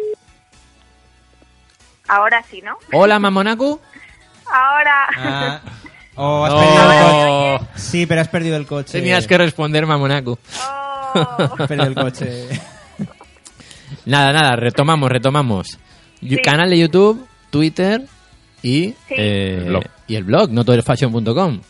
[2.09, 2.77] Ahora sí, ¿no?
[2.93, 3.81] Hola Mamonaku.
[4.53, 5.09] Ahora.
[5.17, 5.61] Ah,
[6.17, 6.59] oh, has No.
[6.61, 7.71] perdido el coche.
[7.81, 8.93] Sí, pero has perdido el coche.
[8.93, 10.39] Tenías que responder Mamonaku.
[10.61, 11.13] Oh.
[11.59, 12.49] Has perdido el coche.
[14.05, 15.79] Nada, nada, retomamos, retomamos.
[16.21, 16.37] Sí.
[16.43, 18.03] Canal de YouTube, Twitter
[18.63, 19.15] y, Sí.
[19.17, 19.85] eh, El blog.
[20.07, 21.61] y el blog, notoderfashion.com.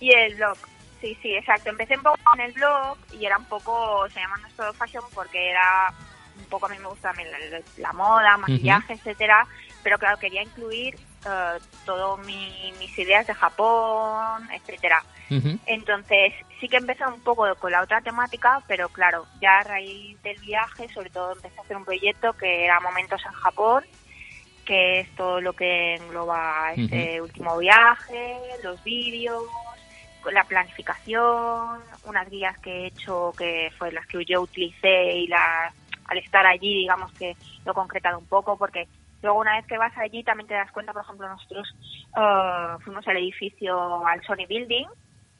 [0.00, 0.56] Y el blog.
[1.00, 1.70] Sí, sí, exacto.
[1.70, 5.50] Empecé un poco con el blog y era un poco, se llama Nuestro Fashion porque
[5.50, 5.92] era
[6.38, 9.46] un poco, a mí me gusta también la, la moda, maquillaje, etcétera,
[9.82, 10.94] pero claro, quería incluir
[11.26, 15.02] eh, todo mi- mis ideas de Japón, etcétera.
[15.66, 20.20] Entonces, sí que empecé un poco con la otra temática, pero claro, ya a raíz
[20.22, 23.84] del viaje, sobre todo empecé a hacer un proyecto que era Momentos en Japón,
[24.64, 29.42] que es todo lo que engloba este último viaje, los vídeos,
[30.32, 35.72] la planificación, unas guías que he hecho que fue las que yo utilicé y la,
[36.06, 38.88] al estar allí, digamos que lo he concretado un poco, porque
[39.22, 41.68] luego una vez que vas allí también te das cuenta, por ejemplo, nosotros
[42.16, 44.86] eh, fuimos al edificio, al Sony Building,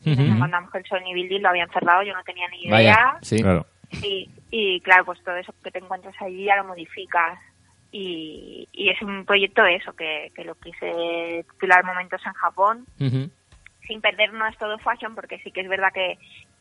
[0.04, 0.36] y nos Ujú.
[0.36, 2.72] encontramos que el Sony Building lo habían cerrado, yo no tenía ni idea.
[2.72, 3.42] Vaya, sí.
[3.42, 3.66] claro.
[3.90, 7.38] Sí, y claro, pues todo eso que te encuentras allí ya lo modificas.
[7.92, 12.86] Y, y es un proyecto eso, que, que lo quise titular Momentos en Japón.
[13.86, 16.18] Sin perder no es todo fashion, porque sí que es verdad que,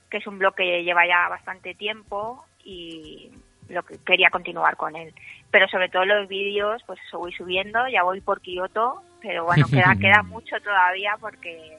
[0.09, 3.31] que es un blog que lleva ya bastante tiempo y
[3.69, 5.13] lo que quería continuar con él.
[5.51, 9.67] Pero sobre todo los vídeos, pues eso voy subiendo, ya voy por Kioto, pero bueno,
[9.69, 11.77] queda, queda mucho todavía porque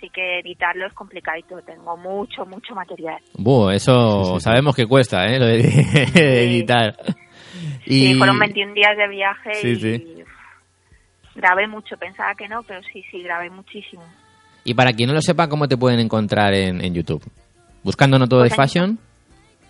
[0.00, 3.20] sí que editarlo es complicadito, tengo mucho, mucho material.
[3.34, 5.38] Buh, eso sabemos que cuesta, ¿eh?
[5.38, 5.60] Lo de
[6.44, 6.96] editar.
[7.84, 10.22] Sí, Y- fueron 21 días de viaje Sí, y sí.
[10.22, 10.28] uf,
[11.34, 14.04] grabé mucho, pensaba que no, pero sí, sí, grabé muchísimo.
[14.64, 17.22] Y para quien no lo sepa, ¿cómo te pueden encontrar en, en YouTube?
[17.82, 18.98] Buscando No Todo Pues es en- Fashion.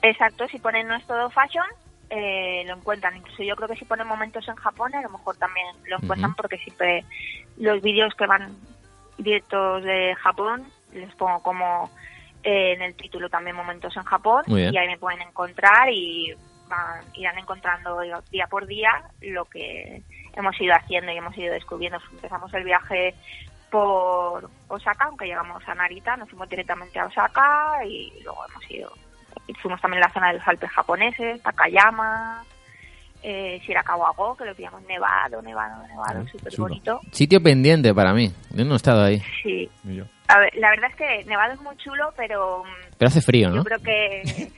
[0.03, 1.67] Exacto, si ponen No es todo fashion,
[2.09, 3.17] eh, lo encuentran.
[3.17, 6.35] Incluso yo creo que si ponen momentos en Japón, a lo mejor también lo encuentran
[6.35, 7.05] porque siempre
[7.59, 8.57] los vídeos que van
[9.19, 11.91] directos de Japón les pongo como
[12.43, 16.33] eh, en el título también momentos en Japón y ahí me pueden encontrar y
[16.69, 18.01] van, irán encontrando
[18.31, 20.03] día por día lo que
[20.35, 21.99] hemos ido haciendo y hemos ido descubriendo.
[22.13, 23.15] Empezamos el viaje
[23.71, 28.93] por Osaka, aunque llegamos a Narita, nos fuimos directamente a Osaka y luego hemos ido
[29.63, 32.45] fuimos también a la zona de los Alpes japoneses, Takayama,
[33.23, 36.69] eh, Shirakawa-go, que lo pillamos nevado, nevado, nevado, súper chulo.
[36.69, 37.01] bonito.
[37.13, 38.33] Sitio pendiente para mí.
[38.51, 39.21] Yo no he estado ahí.
[39.43, 39.69] Sí.
[39.85, 40.05] Y yo.
[40.29, 43.49] A ver, la verdad es que nevado es muy chulo, pero mm, Pero hace frío,
[43.49, 43.65] yo ¿no?
[43.65, 44.23] creo que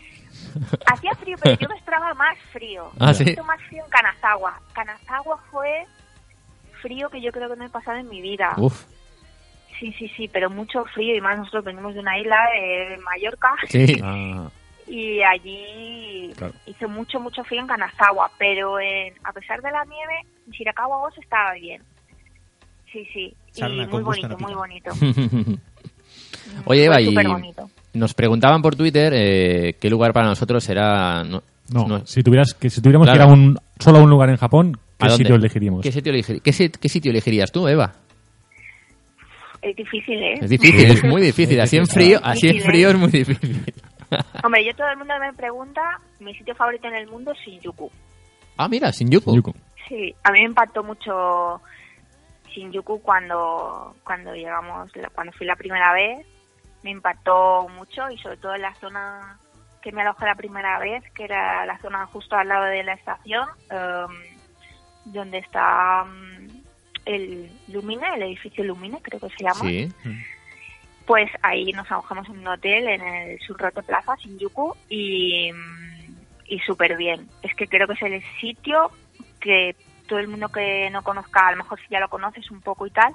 [0.87, 2.91] hacía frío, pero yo me esperaba más frío.
[3.01, 3.35] Ah, ¿sí?
[3.47, 4.61] Más frío en Kanazawa.
[4.75, 5.87] Kanazawa fue
[6.83, 8.53] frío que yo creo que no he pasado en mi vida.
[8.59, 8.85] Uf,
[9.83, 13.49] Sí, sí, sí, pero mucho frío y más nosotros venimos de una isla de Mallorca
[13.69, 13.99] sí.
[14.05, 14.49] Ah,
[14.87, 16.55] y allí Claro.
[16.67, 20.15] hizo mucho, mucho frío en Kanazawa, pero en- a pesar de la nieve,
[20.47, 21.83] en Shirakawa se estaba bien.
[22.93, 24.91] Sí, sí, Sarna y muy bonito, muy bonito.
[26.67, 27.13] Oye, Eva, y
[27.95, 31.43] nos preguntaban por Twitter eh, qué lugar para nosotros era no-
[31.73, 32.07] No, No.
[32.07, 33.19] Si, tuvieras, que, si tuviéramos Claro.
[33.19, 35.83] que ir a un, solo a un lugar en Japón, ¿A ¿qué sitio elegiríamos?
[35.83, 37.93] ¿Qué sitio, elegir- qué, sit- qué sitio elegirías tú, Eva?
[39.63, 40.35] Es difícil, ¿eh?
[40.41, 41.61] Es difícil, es muy difícil.
[41.61, 42.93] Así en frío, así en Difícil, frío ¿eh?
[42.93, 43.65] es muy difícil.
[44.45, 47.91] Hombre, yo todo el mundo me pregunta, mi sitio favorito en el mundo es Shinjuku.
[48.57, 49.37] Ah, mira, Shinjuku.
[49.37, 49.55] Yuko.
[49.89, 51.61] Sí, a mí me impactó mucho
[52.49, 56.27] Shinjuku cuando cuando llegamos, cuando fui la primera vez,
[56.83, 59.39] me impactó mucho y sobre todo en la zona
[59.81, 62.95] que me alojé la primera vez, que era la zona justo al lado de la
[62.95, 66.42] estación, em, donde está mm,
[67.05, 69.61] el Lumine, el edificio Lumine, creo que se llama.
[69.61, 69.89] Sí.
[71.07, 75.51] Pues ahí nos alojamos en un hotel en el Surrote Plaza, Shinjuku, y,
[76.47, 77.29] y súper bien.
[77.43, 78.91] Es que creo que es el sitio
[79.41, 79.75] que
[80.07, 82.87] todo el mundo que no conozca, a lo mejor si ya lo conoces un poco
[82.87, 83.13] y tal,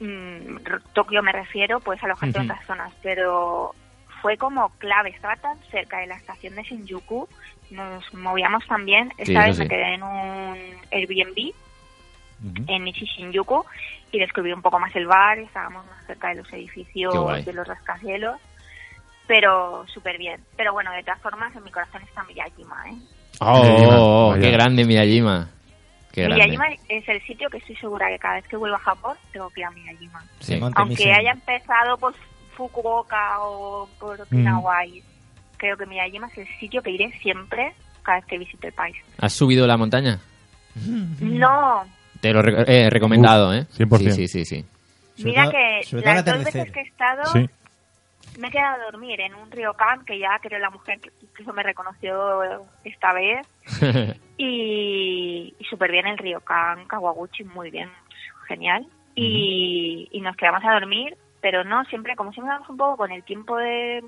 [0.00, 0.56] mm,
[0.92, 3.74] Tokio me refiero, pues alojarte en otras zonas, pero
[4.20, 7.28] fue como clave, estaba tan cerca de la estación de Shinjuku,
[7.70, 10.56] nos movíamos también, Sí, esta vez me quedé en un
[10.90, 11.54] Airbnb
[12.66, 13.64] En Nishi Shinjuku
[14.12, 17.66] y descubrí un poco más el bar, estábamos más cerca de los edificios, de los
[17.66, 18.40] rascacielos,
[19.26, 20.40] pero súper bien.
[20.56, 22.94] Pero bueno, de todas formas, en mi corazón está Miyajima, ¿eh?
[23.40, 24.42] Oh, Miyajima, oh, vaya.
[24.42, 25.48] qué grande Miyajima.
[26.12, 26.44] Qué grande.
[26.44, 29.50] Miyajima es el sitio que estoy segura que cada vez que vuelvo a Japón tengo
[29.50, 30.22] que ir a Miyajima.
[30.40, 30.60] Sí.
[30.74, 32.14] Aunque haya empezado por
[32.56, 35.02] Fukuoka o por Okinawa, y
[35.56, 38.96] creo que Miyajima es el sitio que iré siempre cada vez que visite el país.
[39.18, 40.20] ¿Has subido la montaña?
[41.20, 41.84] No,
[42.24, 43.66] Te lo he eh, recomendado, ¿eh?
[43.76, 44.12] 100%.
[44.12, 44.64] Sí, sí, sí,
[45.18, 47.50] mira que las dos veces que he estado Sí.
[48.38, 51.52] me he quedado a dormir en un ryokan que ya creo la mujer que incluso
[51.52, 52.42] me reconoció
[52.82, 53.46] esta vez
[54.38, 57.90] y, y súper bien el ryokan Kawaguchi muy bien
[58.48, 62.96] genial y, y nos quedamos a dormir pero no siempre como siempre vamos un poco
[62.96, 64.02] con el tiempo de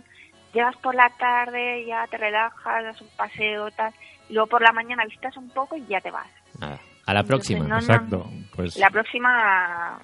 [0.54, 3.92] llegas por la tarde ya te relajas das un paseo tal
[4.30, 6.80] y luego por la mañana visitas un poco y ya te vas Nada.
[7.06, 7.68] A la Entonces, próxima.
[7.68, 8.30] no, Exacto.
[8.54, 9.98] Pues, la próxima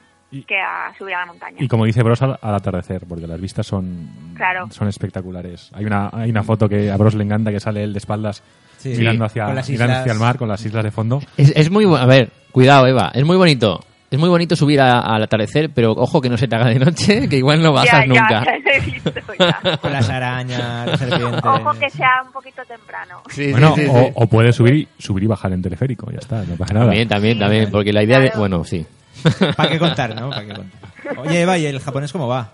[0.49, 3.39] que a subir a la montaña y como dice Bros, al, al atardecer, porque las
[3.39, 4.67] vistas son, Claro.
[4.71, 5.71] son espectaculares.
[5.75, 8.43] Hay una, hay una foto que a Bros le encanta que sale él de espaldas
[8.79, 8.95] Sí.
[8.97, 9.91] mirando, hacia, mirando islas.
[10.01, 11.21] hacia el mar con las islas de fondo.
[11.37, 12.03] Es, es muy bueno.
[12.03, 13.11] A ver, cuidado, Eva.
[13.15, 13.81] Es muy bonito.
[14.13, 16.79] Es muy bonito subir a- al atardecer, pero ojo que no se te haga de
[16.79, 18.45] noche, que igual no bajas ya, nunca.
[18.45, 19.79] ya, ya he visto ya.
[19.79, 21.41] Con las arañas, las serpientes.
[21.45, 23.23] Ojo que sea un poquito temprano.
[23.31, 24.13] Sí, Bueno, sí, sí, o, sí.
[24.15, 26.87] o puedes subir y, subir y bajar en teleférico, ya está, no pasa nada.
[26.87, 27.71] También, también, también.
[27.71, 28.31] Porque la idea de.
[28.37, 28.87] Bueno, sí.
[29.57, 30.29] ¿Para qué contar, no?
[30.31, 31.19] ¿Para qué contar?
[31.19, 32.51] Oye, Eva, ¿y el japonés cómo va?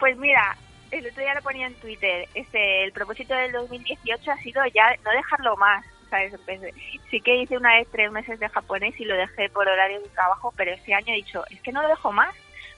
[0.00, 0.56] Pues mira,
[0.90, 2.28] el otro día lo ponía en Twitter.
[2.34, 5.84] Este, el propósito del 2018 ha sido ya no dejarlo más.
[6.14, 6.32] ¿Sabes?
[6.34, 6.72] Empecé-
[7.10, 10.08] Sí que hice una vez tres meses de japonés y lo dejé por horario de
[10.10, 12.34] trabajo, pero este año he dicho, es que no lo dejo más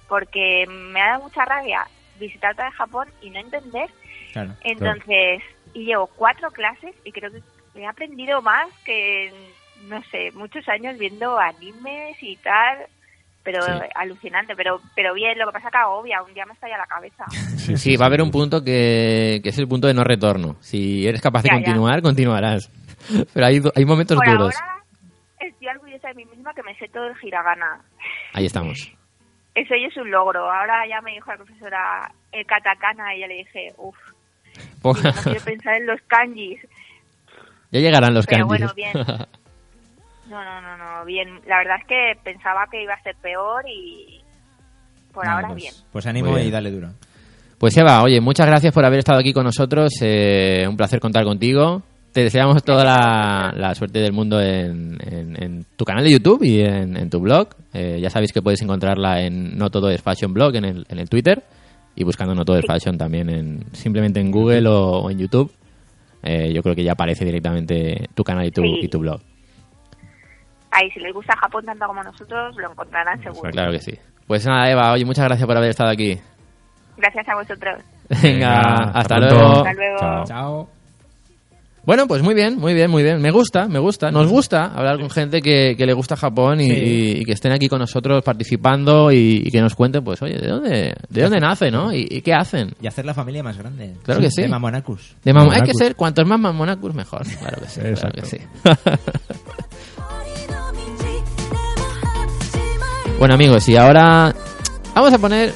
[0.08, 1.86] porque me ha dado mucha rabia
[2.18, 3.90] visitar otra vez Japón y no entender.
[4.32, 4.54] Claro.
[4.62, 5.42] Entonces,
[5.74, 7.40] y llevo cuatro clases y creo que
[7.74, 9.34] he aprendido más que, en,
[9.88, 12.86] no sé, muchos años viendo animes y tal.
[13.42, 13.84] Pero Sí.
[13.94, 17.24] alucinante, pero pero bien, lo que pasa que agobia, un día me estalla la cabeza.
[17.56, 20.56] Sí, Sí, va a haber un punto que, que es el punto de no retorno.
[20.60, 21.64] Si eres capaz de Ya, ya.
[21.64, 22.70] continuar, continuarás.
[23.34, 24.54] Pero hay, hay momentos Por duros.
[24.60, 24.82] ahora
[25.40, 27.80] estoy orgullosa de mí misma que me sé todo el hiragana.
[28.32, 28.92] Ahí estamos.
[29.54, 30.50] Eso ya es un logro.
[30.50, 33.96] Ahora ya me dijo la profesora el katakana y ya le dije, uff,
[34.84, 34.92] no
[35.24, 36.60] quiero pensar en los kanjis.
[37.70, 38.74] ya llegarán los Pero kanjis.
[38.74, 38.92] bueno, bien.
[40.28, 41.40] No, no, no, no, bien.
[41.46, 44.20] La verdad es que pensaba que iba a ser peor y
[45.14, 45.74] por ahora pues, bien.
[45.92, 46.48] Pues ánimo bien.
[46.48, 46.88] y dale duro.
[47.58, 49.92] Pues Eva, oye, muchas gracias por haber estado aquí con nosotros.
[50.02, 51.80] eh, un placer contar contigo.
[52.16, 56.42] Te deseamos toda la, la suerte del mundo en, en- en tu canal de YouTube
[56.44, 57.48] y en, en tu blog.
[57.74, 60.98] Eh, ya sabéis que puedes encontrarla en No Todo es Fashion Blog en el, en
[60.98, 61.42] el Twitter
[61.94, 65.52] y buscando No Todo es Fashion también en, simplemente en Google o, o en YouTube.
[66.22, 68.78] Eh, yo creo que ya aparece directamente tu canal y tu, Sí.
[68.84, 69.20] y tu blog.
[70.70, 73.50] Ahí, si les gusta Japón tanto como nosotros, lo encontrarán seguro.
[73.50, 73.92] Claro que sí.
[74.26, 76.18] Pues nada, Eva, oye, muchas gracias por haber estado aquí.
[76.96, 77.74] Gracias a vosotros.
[78.22, 79.52] Venga, Venga, hasta, luego.
[79.58, 79.98] Hasta luego.
[79.98, 80.24] Chao.
[80.24, 80.68] Chao.
[81.86, 83.22] Bueno, pues muy bien, muy bien, muy bien.
[83.22, 84.10] Me gusta, me gusta.
[84.10, 86.74] Nos gusta hablar con gente que, que le gusta Japón y, Sí.
[86.74, 90.36] y- y que estén aquí con nosotros participando y, y que nos cuenten, pues, oye,
[90.36, 91.92] ¿de dónde, de dónde nace, no?
[91.92, 92.74] ¿Y, y qué hacen?
[92.82, 93.92] Y hacer la familia más grande.
[94.02, 94.42] Claro que sí.
[94.42, 95.14] De Mamonacus.
[95.24, 97.22] De mam- hay que ser, cuantos más mamonacus, mejor.
[97.38, 98.38] Claro que sí, claro que sí.
[103.18, 104.34] bueno, amigos, y ahora
[104.94, 105.52] vamos a poner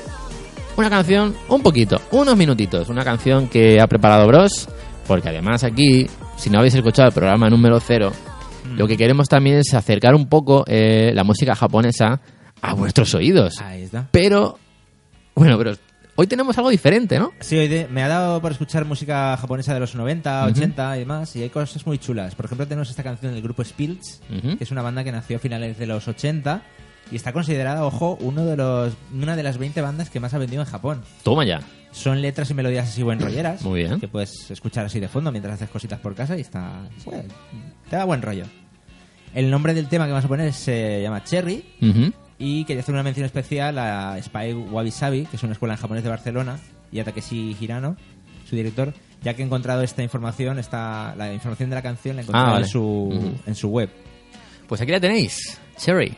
[0.76, 2.88] una canción, un poquito, unos minutitos.
[2.88, 4.68] Una canción que ha preparado Bros,
[5.06, 6.06] porque además aquí,
[6.40, 8.12] si no habéis escuchado el programa número cero,
[8.76, 12.20] lo que queremos también es acercar un poco eh, la música japonesa
[12.62, 13.60] a vuestros oídos.
[13.60, 14.08] Ahí está.
[14.10, 14.58] Pero,
[15.34, 15.72] bueno, pero
[16.16, 17.32] Hoy tenemos algo diferente, ¿no?
[17.40, 21.00] Sí, hoy de- me ha dado por escuchar música japonesa de los 90, 80 y
[21.00, 22.34] demás, y hay cosas muy chulas.
[22.34, 24.58] Por ejemplo, tenemos esta canción del grupo Spills, Ujú.
[24.58, 26.60] que es una banda que nació a finales de los 80
[27.10, 30.38] y está considerada, ojo, uno de los, una de las 20 bandas que más ha
[30.38, 31.02] vendido en Japón.
[31.22, 31.60] Toma ya.
[31.92, 33.62] Son letras y melodías así buen rolleras.
[33.62, 33.98] Muy bien.
[33.98, 36.82] Que puedes escuchar así de fondo mientras haces cositas por casa y está.
[37.04, 37.24] bueno,
[37.88, 38.44] te da buen rollo.
[39.34, 41.64] El nombre del tema que vamos a poner se llama Cherry.
[42.38, 45.80] Y quería hacer una mención especial a Spy Wabi Sabi, que es una escuela en
[45.80, 46.58] japonés de Barcelona,
[46.90, 47.96] y a Takeshi Hirano,
[48.48, 52.22] su director, ya que he encontrado esta información, esta, la información de la canción la
[52.22, 52.64] he encontrado Ah, vale.
[52.64, 53.90] en, su, en su web.
[54.66, 55.60] Pues aquí la tenéis.
[55.76, 56.16] Cherry.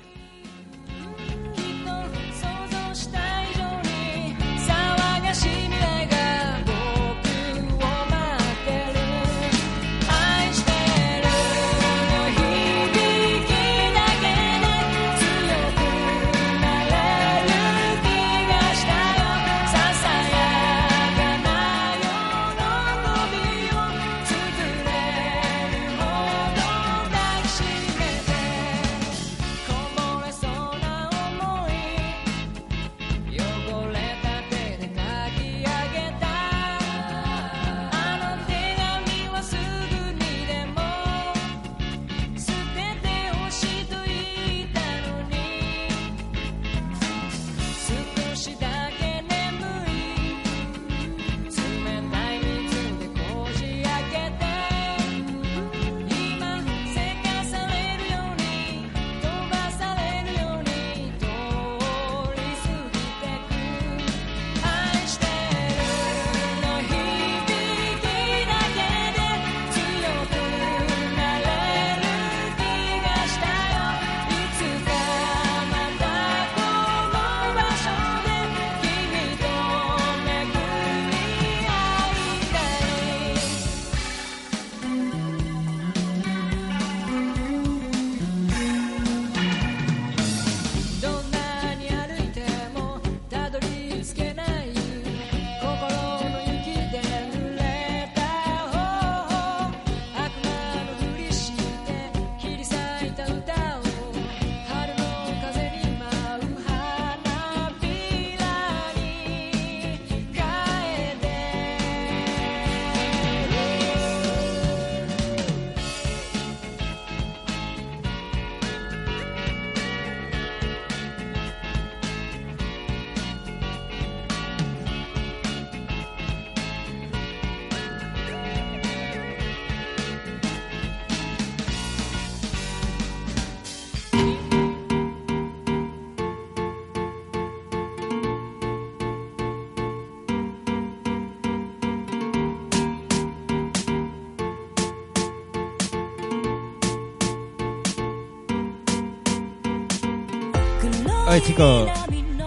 [151.33, 151.89] Oye, chicos.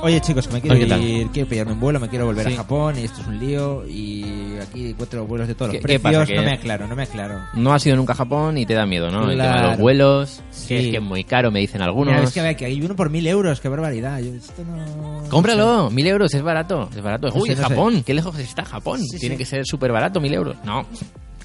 [0.01, 2.53] Oye, chicos, que me quiero ir, quiero pillarme un vuelo, me quiero volver Sí.
[2.53, 5.87] a Japón y esto es un lío y aquí encuentro vuelos de todos los ¿Qué-
[5.93, 6.29] qué precios.
[6.29, 7.39] No me aclaro, no me aclaro.
[7.55, 9.31] No has ido nunca a Japón y te da miedo, ¿no?
[9.31, 10.67] El tema de los vuelos, Sí.
[10.67, 12.13] que es que es muy caro, me dicen algunos.
[12.13, 14.19] Mira, es que, a ver, que hay uno por mil euros, qué barbaridad.
[14.19, 15.27] Yo esto no...
[15.29, 17.29] Cómpralo, mil euros, es barato, es barato.
[17.29, 17.69] No Uy, sé, no sé.
[17.69, 18.99] Japón, qué lejos está Japón.
[19.03, 20.57] Sí, Tiene que ser súper barato, mil euros.
[20.63, 20.85] No,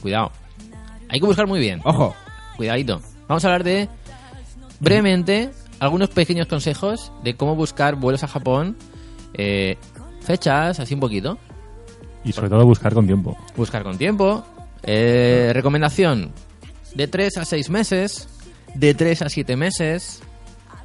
[0.03, 0.31] cuidado.
[1.09, 1.81] Hay que buscar muy bien.
[1.85, 2.15] Ojo,
[2.59, 3.01] Cuidadito.
[3.27, 3.89] Vamos a hablar de,
[4.81, 8.77] brevemente, algunos pequeños consejos de cómo buscar vuelos a Japón.
[9.35, 9.77] eh,
[10.23, 11.39] fechas, así un poquito.
[12.25, 13.37] Y sobre todo buscar con tiempo.
[13.57, 14.45] Buscar con tiempo.
[14.83, 16.33] Eh, recomendación,
[16.95, 18.29] de 3 a 6 meses,
[18.75, 20.23] de 3 a 7 meses,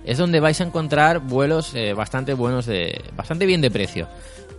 [0.06, 4.08] es donde vais a encontrar vuelos eh, bastante buenos, de bastante bien de precio.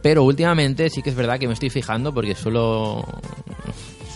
[0.03, 3.05] Pero últimamente sí que es verdad que me estoy fijando porque suelo...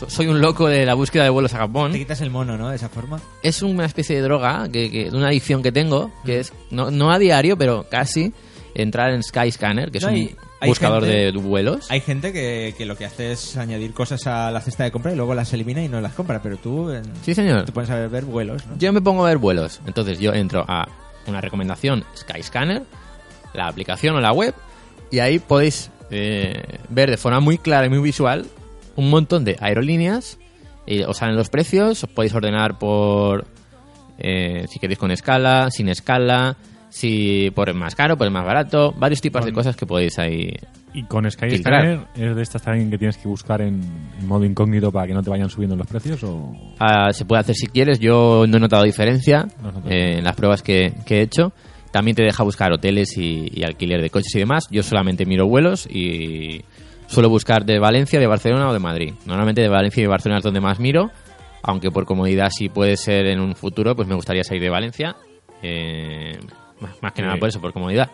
[0.01, 1.93] so- Soy un loco de la búsqueda de vuelos a Japón.
[1.93, 2.69] te quitas el mono, ¿no?
[2.71, 3.21] De esa forma.
[3.43, 6.91] Es una especie de droga, que, que- de una adicción que tengo, que es, no,
[6.91, 8.33] no a diario, pero casi,
[8.75, 10.11] entrar en Skyscanner, que es un
[10.63, 11.91] hay buscador gente- de vuelos.
[11.91, 15.13] Hay gente que, que lo que hace es añadir cosas a la cesta de compra
[15.13, 17.65] y luego las elimina y no las compra, pero tú en- Sí, señor.
[17.65, 18.77] te pones a ver vuelos, ¿no?
[18.79, 19.81] Yo me pongo a ver vuelos.
[19.87, 20.87] Entonces yo entro a
[21.27, 22.83] una recomendación Skyscanner,
[23.55, 24.55] la aplicación o la web,
[25.11, 28.47] y ahí podéis eh, ver de forma muy clara y muy visual
[29.01, 30.39] un montón de aerolíneas.
[31.07, 33.47] Os salen los precios, os podéis ordenar por
[34.19, 36.57] eh, si queréis con escala, sin escala,
[36.89, 40.19] si por el más caro, por el más barato, varios tipos de cosas que podéis
[40.19, 40.53] ahí.
[40.93, 41.31] Y con.
[41.31, 43.81] Skyscanner es de estas también que tienes que buscar en,
[44.19, 47.41] en modo incógnito para que no te vayan subiendo los precios o Ah, se puede
[47.41, 51.19] hacer si quieres, yo no he notado diferencia No eh, en las pruebas que, que
[51.19, 51.53] he hecho.
[51.93, 54.65] También te deja buscar hoteles y, y alquiler de coches y demás.
[54.71, 56.63] Yo solamente miro vuelos y
[57.11, 59.15] suelo buscar de Valencia, de Barcelona o de Madrid.
[59.27, 61.11] Normalmente de Valencia y de Barcelona es donde más miro,
[61.63, 65.17] aunque por comodidad si puede ser en un futuro, pues me gustaría salir de Valencia.
[65.63, 66.39] Eh,
[67.01, 68.11] más- que nada por eso, por comodidad.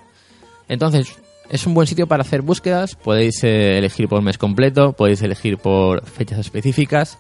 [0.69, 1.17] Entonces,
[1.49, 2.97] es un buen sitio para hacer búsquedas.
[2.97, 7.19] Podéis eh, elegir por mes completo, podéis elegir por fechas específicas.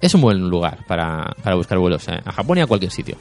[0.00, 3.16] Es un buen lugar para, para buscar vuelos eh, a Japón y a cualquier sitio.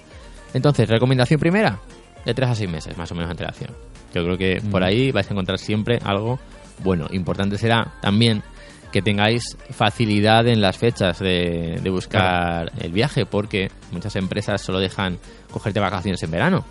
[0.54, 1.80] Entonces, recomendación primera,
[2.24, 3.72] de 3 a 6 meses, más o menos, antelación.
[4.14, 6.40] Yo creo que por ahí vais a encontrar siempre algo
[6.84, 7.08] bueno.
[7.12, 8.44] Importante será también
[8.92, 14.80] que tengáis facilidad en las fechas de, de buscar el viaje, porque muchas empresas solo
[14.80, 15.18] dejan
[15.52, 16.66] cogerte vacaciones en verano.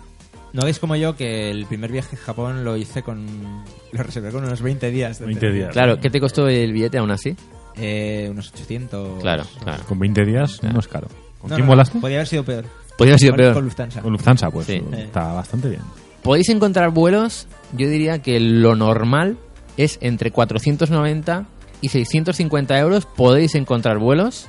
[0.53, 3.63] No hagáis como yo que el primer viaje a Japón lo hice con.
[3.91, 5.19] Lo reservé con unos 20 días.
[5.19, 5.71] de 20 días.
[5.73, 7.35] Claro, ¿qué te costó el billete aún así?
[7.75, 9.21] Eh, unos 800.
[9.21, 9.83] Claro, claro.
[9.87, 11.07] Con 20 días no es caro.
[11.39, 11.99] ¿Con No, quién no, volaste?
[11.99, 12.65] Podría haber sido peor.
[12.97, 13.53] Podría haber sido Con- peor.
[13.53, 14.01] Con Lufthansa.
[14.01, 14.81] Con Lufthansa, pues Sí.
[14.97, 15.81] está bastante bien.
[16.23, 19.37] Podéis encontrar vuelos, yo diría que lo normal
[19.77, 21.45] es entre 490
[21.81, 23.05] y 650 euros.
[23.05, 24.47] Podéis encontrar vuelos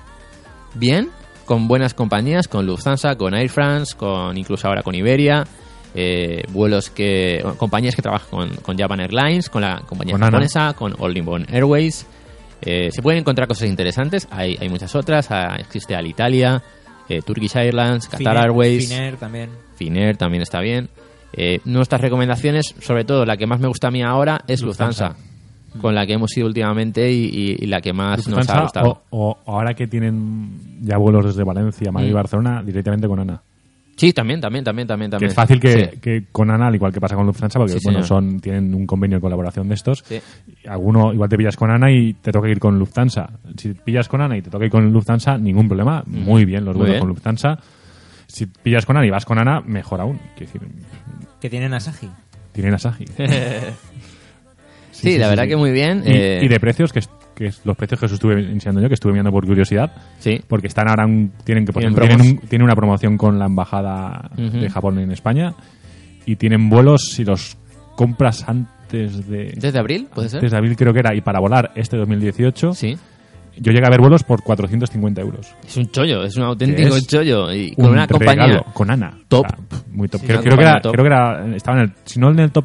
[0.74, 1.10] bien,
[1.44, 5.46] con buenas compañías, con Lufthansa, con Air France, con incluso ahora con Iberia.
[5.94, 7.42] eh, vuelos que.
[7.56, 11.46] compañías que trabajan con, con Japan Airlines, con la compañía Con japonesa, con All Nippon
[11.50, 12.06] Airways.
[12.60, 15.30] Eh, se pueden encontrar cosas interesantes, hay, hay muchas otras.
[15.30, 16.62] ah, existe Alitalia,
[17.08, 18.88] eh, Turkish Airlines, Qatar Airways.
[18.88, 19.50] Finnair también.
[19.76, 20.88] Finnair también está bien.
[21.32, 25.14] Eh, nuestras recomendaciones, sobre todo la que más me gusta a mí ahora, es Lufthansa,
[25.80, 29.02] con la que hemos ido últimamente y, y- y la que más nos ha gustado.
[29.10, 32.14] o, o ahora que tienen ya vuelos desde Valencia, Madrid y Mm.
[32.14, 33.42] Barcelona, directamente con ANA.
[33.96, 35.18] Sí, también, también, también, también.
[35.18, 35.98] Que es fácil que, Sí.
[36.00, 38.86] que con ANA, al igual que pasa con Lufthansa, porque Sí, bueno, son tienen un
[38.86, 40.04] convenio de colaboración de estos.
[40.06, 40.20] Sí.
[40.68, 43.28] Alguno igual te pillas con ANA y te toca ir con Lufthansa.
[43.56, 46.04] Si pillas con ANA y te toca ir con Lufthansa, ningún problema.
[46.06, 47.58] Muy bien los vuelos con Lufthansa.
[48.28, 50.20] Si pillas con ANA y vas con ANA, mejor aún.
[50.38, 50.60] Decir,
[51.40, 52.08] Que tienen Asahi.
[52.52, 53.04] tienen Asahi.
[54.90, 56.02] Sí, la verdad que muy bien.
[56.04, 58.80] Y, eh, y de precios, que, es, que es los precios que os estuve enseñando
[58.80, 61.96] yo, que estuve mirando por curiosidad, Sí, porque están ahora un- tienen que por Tienen
[61.96, 62.42] ejemplo, tienen, promos.
[62.42, 65.54] un- tienen una promoción con la embajada de Japón en España
[66.26, 67.56] y tienen vuelos si los
[67.94, 70.08] compras antes de ¿desde abril?
[70.12, 70.38] ¿Puede ser?
[70.38, 72.98] antes de abril creo que era y para volar este 2018 Sí.
[73.60, 77.06] Yo llegué a ver vuelos por 450 euros Es un chollo, es un auténtico es
[77.06, 77.52] chollo.
[77.52, 78.44] Y con Un una compañía.
[78.46, 79.46] regalo, con Ana top.
[79.46, 80.92] O sea, pf, muy top Sí, creo, que era, top.
[80.92, 82.64] creo que era estaba en el si no en el top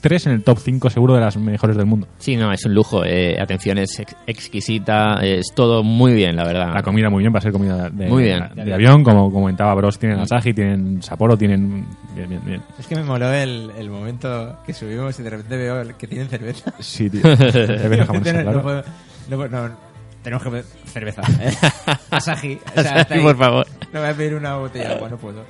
[0.00, 2.72] 3 en el top 5 seguro de las mejores del mundo Sí, no, es un
[2.72, 3.04] lujo.
[3.04, 6.72] eh, atención es ex- exquisita, es todo muy bien, la verdad.
[6.72, 8.06] la comida muy bien va a ser comida de.
[8.08, 8.42] Muy bien.
[8.54, 11.84] de, avión como comentaba Bros tienen Asahi tienen Sapporo tienen
[12.16, 15.56] bien bien bien Es que me moló el, el momento que subimos y de repente
[15.58, 16.72] veo el- que tienen cerveza.
[16.78, 18.82] sí tío Cerveza japonesa, no, puedo-
[19.28, 19.89] no no,
[20.22, 21.22] tenemos que beber cerveza.
[22.10, 22.58] Asahi.
[22.76, 23.66] O sea, por favor.
[23.92, 25.44] No voy a pedir una botella de agua, no puedo.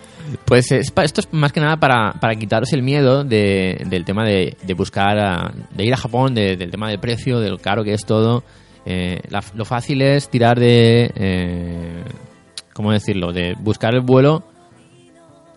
[0.45, 4.05] Pues es pa- esto es más que nada para, para quitaros el miedo de- del
[4.05, 7.61] tema de, de buscar, a- de ir a Japón, de- del tema del precio, del
[7.61, 8.43] caro que es todo.
[8.87, 12.03] Eh, la- lo fácil es tirar de, eh,
[12.73, 13.33] ¿cómo decirlo?
[13.33, 14.43] De buscar el vuelo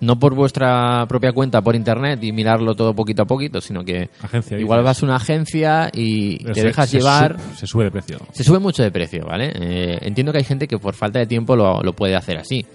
[0.06, 4.10] no por vuestra propia cuenta por internet y mirarlo todo poquito a poquito, sino que
[4.22, 4.86] Agencia, igual dices.
[4.86, 7.38] vas a una agencia y Pero te se- dejas se llevar.
[7.56, 9.52] se sube de precio Se sube mucho de precio, ¿vale?
[9.56, 12.66] Eh, entiendo que hay gente que por falta de tiempo lo, lo puede hacer así.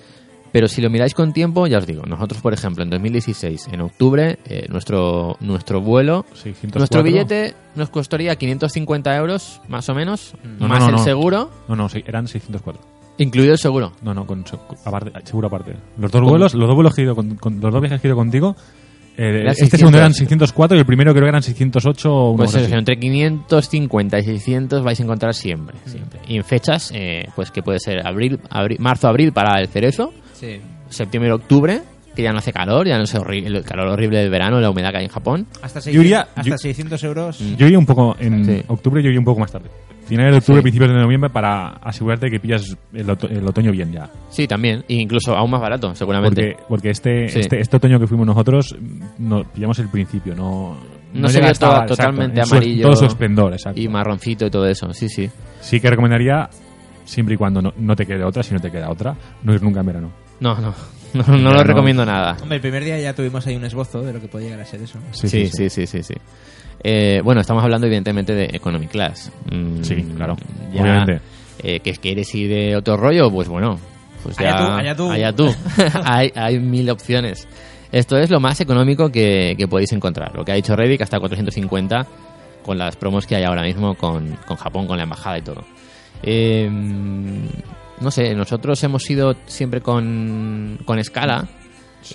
[0.51, 3.83] Pero si lo miráis con tiempo, ya os digo, nosotros, por ejemplo, en 2016, en
[3.83, 6.79] octubre, eh, nuestro, nuestro vuelo, 604.
[6.79, 11.05] nuestro billete nos costaría 550 euros, más o menos, No, más no, el no.
[11.05, 12.81] seguro, no no eran 604
[13.19, 13.93] incluido el seguro.
[14.03, 14.45] No, no, con,
[14.85, 15.75] aparte, seguro aparte.
[15.99, 18.09] Los dos vuelos, los dos vuelos que he ido con, con- los dos viajes que
[18.09, 18.57] he ido contigo,
[19.16, 19.79] eh, este 600.
[19.81, 24.19] segundo eran 604 y el primero creo que eran 608 o Pues eso, entre 550
[24.19, 26.21] y 600 vais a encontrar siempre, siempre.
[26.29, 30.12] Y en fechas, eh, pues que puede ser abril, abril, marzo, abril para el cerezo,
[30.35, 30.61] Sí.
[30.89, 31.83] septiembre, octubre,
[32.19, 34.69] que ya no hace calor, ya no es horrible, el calor horrible del verano, la
[34.71, 35.47] humedad que hay en Japón.
[35.62, 37.39] Hasta, Yo 600, iría- hasta yo- 600 euros.
[37.57, 38.62] Yo iría un poco en Sí.
[38.66, 39.71] octubre, yo iría un poco más tarde.
[40.07, 40.62] Finales de octubre, Sí.
[40.62, 44.11] principios de noviembre para asegurarte que pillas el, oto- el otoño bien ya.
[44.31, 46.55] Sí, también, e incluso aún más barato, seguramente.
[46.57, 47.39] Porque, porque este, Sí.
[47.39, 48.75] este, este otoño que fuimos nosotros,
[49.19, 50.77] no, pillamos el principio, no...
[51.14, 53.81] No se llega exacto, totalmente su- amarillo todo su esplendor, exacto.
[53.81, 55.31] y marroncito y todo eso, sí, sí.
[55.61, 56.51] Sí que recomendaría,
[57.05, 59.14] siempre y cuando no, no te quede otra, si no te queda otra,
[59.45, 60.11] no ir nunca en verano.
[60.41, 60.75] No, no,
[61.15, 61.63] no, no lo no.
[61.65, 62.37] recomiendo nada.
[62.41, 64.65] Hombre, el primer día ya tuvimos ahí un esbozo de lo que puede llegar a
[64.65, 64.99] ser eso.
[65.13, 66.15] Sí, sí, sí, sí, sí.
[66.83, 69.33] Eh, bueno, estamos hablando evidentemente de Economy Class.
[69.51, 70.37] Mm, Sí, claro,
[70.73, 71.21] Ya, obviamente.
[71.63, 73.79] eh, que quieres ir de otro rollo, pues bueno,
[74.23, 74.77] pues ya...
[74.79, 75.49] Allá tú, allá tú.
[75.51, 76.01] allá tú.
[76.05, 77.49] hay, hay mil opciones.
[77.91, 80.35] Esto es lo más económico que, que podéis encontrar.
[80.37, 82.07] Lo que ha dicho Reddit, hasta 450
[82.65, 85.65] con las promos que hay ahora mismo con, con Japón, con la embajada y todo.
[86.23, 86.69] Eh,
[88.01, 91.46] no sé, nosotros hemos ido siempre con, con escala.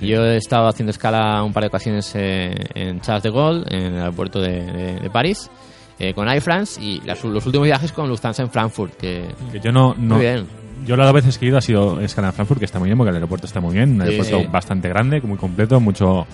[0.01, 3.93] Yo he estado haciendo escala un par de ocasiones eh, en Charles de Gaulle, en
[3.93, 5.49] el aeropuerto de, de- de París,
[5.99, 9.59] eh, con Air France y las- los últimos viajes con Lufthansa en Frankfurt, que Que
[9.59, 10.47] yo no, no Muy bien.
[10.85, 12.97] Yo las veces que he ido ha sido escala en Frankfurt, que está muy bien,
[12.97, 14.47] porque el aeropuerto está muy bien, un aeropuerto sí.
[14.51, 16.25] bastante grande, muy completo, mucho,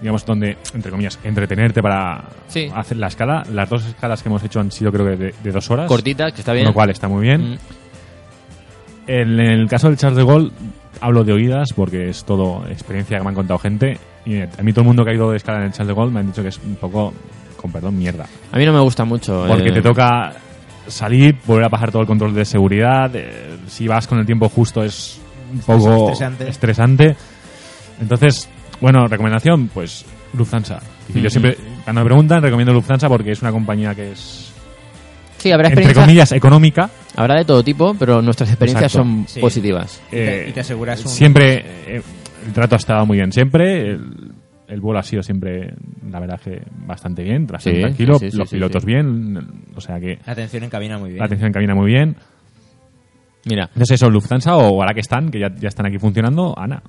[0.00, 2.68] digamos, donde, entre comillas, entretenerte para Sí.
[2.74, 3.42] hacer la escala.
[3.52, 5.86] Las dos escalas que hemos hecho han sido, creo que, de, de dos horas.
[5.88, 6.66] cortita, que está Con bien.
[6.68, 7.52] lo cual está muy bien.
[7.52, 7.58] Mm.
[9.06, 10.50] En el caso del Charles de Gaulle,
[11.00, 13.98] hablo de oídas porque es todo experiencia que me han contado gente.
[14.24, 15.94] Y a mí todo el mundo que ha ido de escala en el Charles de
[15.94, 17.12] Gaulle me han dicho que es un poco,
[17.56, 18.26] con perdón, mierda.
[18.52, 19.44] A mí no me gusta mucho.
[19.48, 20.32] Porque eh, te toca
[20.86, 23.10] salir, volver a pasar todo el control de seguridad.
[23.14, 25.20] eh, si vas con el tiempo justo es
[25.52, 26.48] un poco estresante.
[26.48, 27.16] estresante.
[28.00, 28.48] Entonces,
[28.80, 30.80] bueno, recomendación, pues Lufthansa.
[31.08, 31.30] Y Yo Ujú.
[31.30, 34.52] siempre, cuando me preguntan, recomiendo Lufthansa porque es una compañía que es,
[35.38, 36.88] Sí, habrá entre comillas, económica.
[37.16, 39.08] Habrá de todo tipo, pero nuestras experiencias Exacto.
[39.08, 39.40] son Sí.
[39.40, 40.02] positivas.
[40.08, 41.64] Y te- y te aseguras un- Siempre,
[41.96, 42.02] eh,
[42.46, 43.90] el trato ha estado muy bien siempre.
[43.92, 44.32] El,
[44.68, 45.74] el vuelo ha sido siempre,
[46.10, 48.14] la verdad, que bastante bien, bastante Sí, tranquilo.
[48.18, 48.86] sí, sí, los sí, pilotos sí.
[48.86, 49.36] bien,
[49.76, 51.18] o sea que La atención en cabina muy bien.
[51.18, 52.16] la atención en cabina muy bien.
[53.44, 56.82] Mira, Entonces eso, Lufthansa o ahora que están, que ya, ya están aquí funcionando, Ana.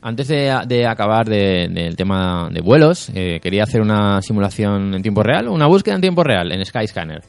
[0.00, 5.02] antes de, de acabar de- del tema de vuelos, eh, quería hacer una simulación en
[5.02, 7.20] tiempo real, una búsqueda en tiempo real en Skyscanner.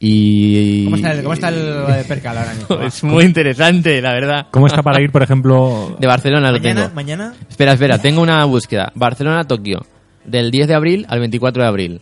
[0.00, 0.84] Y...
[0.84, 2.80] ¿Cómo está el, cómo está el eh, percal ahora mismo?
[2.82, 4.46] Es muy interesante, la verdad.
[4.50, 5.96] ¿Cómo está para ir, por ejemplo?
[5.98, 6.94] De Barcelona lo mañana, tengo.
[6.94, 8.92] mañana Espera, espera, tengo una búsqueda.
[8.94, 9.84] Barcelona-Tokio,
[10.24, 12.00] del 10 de abril al 24 de abril.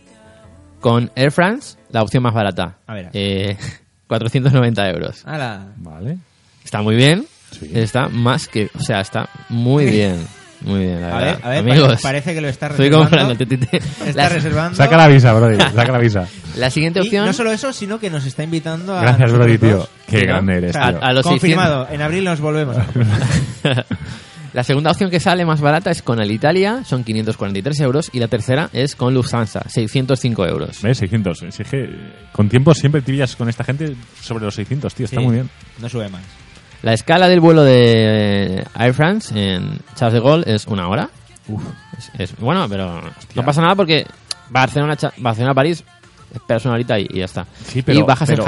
[0.79, 2.77] Con Air France, la opción más barata.
[2.85, 3.09] A ver.
[3.13, 3.57] Eh,
[4.07, 5.23] 490 euros.
[5.25, 5.73] Ala.
[5.77, 6.17] Vale.
[6.63, 7.25] Está muy bien.
[7.51, 7.71] Sí.
[7.73, 8.69] Está más que...
[8.75, 10.27] O sea, está muy bien.
[10.61, 11.35] Muy bien, la A verdad.
[11.37, 13.09] ver, a ver, Amigos, pare- parece que lo está estoy reservando.
[13.09, 13.35] comprando.
[13.37, 13.77] te- te- te-
[14.09, 14.75] Está La, reservando.
[14.75, 15.57] Saca la visa, Brody.
[15.57, 16.27] Saca la visa.
[16.57, 17.25] la siguiente Y opción...
[17.27, 19.01] no solo eso, sino que nos está invitando a.
[19.01, 19.87] Gracias, Brody, tío.
[20.07, 21.03] Qué grande eres, O sea, tío.
[21.03, 21.87] a los confirmado.
[21.91, 22.75] En abril nos volvemos.
[24.53, 28.27] La segunda opción que sale más barata es con Alitalia, son 543 euros, y la
[28.27, 30.81] tercera es con Lufthansa, 605 euros.
[30.81, 30.97] ¿Ves?
[30.97, 31.37] 600.
[31.51, 31.89] Si es que
[32.31, 35.05] con tiempo siempre te pillas con esta gente sobre los 600, tío.
[35.05, 35.49] Está Sí, muy bien.
[35.79, 36.23] No sube más.
[36.83, 41.09] La escala del vuelo de Air France en Charles de Gaulle es una hora.
[41.97, 43.01] Es, es- bueno, pero
[43.35, 44.05] no pasa nada porque
[44.49, 45.83] Barcelona, Cha- Barcelona París,
[46.33, 47.45] esperas una horita y, y ya está.
[47.65, 48.43] Sí, pero- y bajas pero-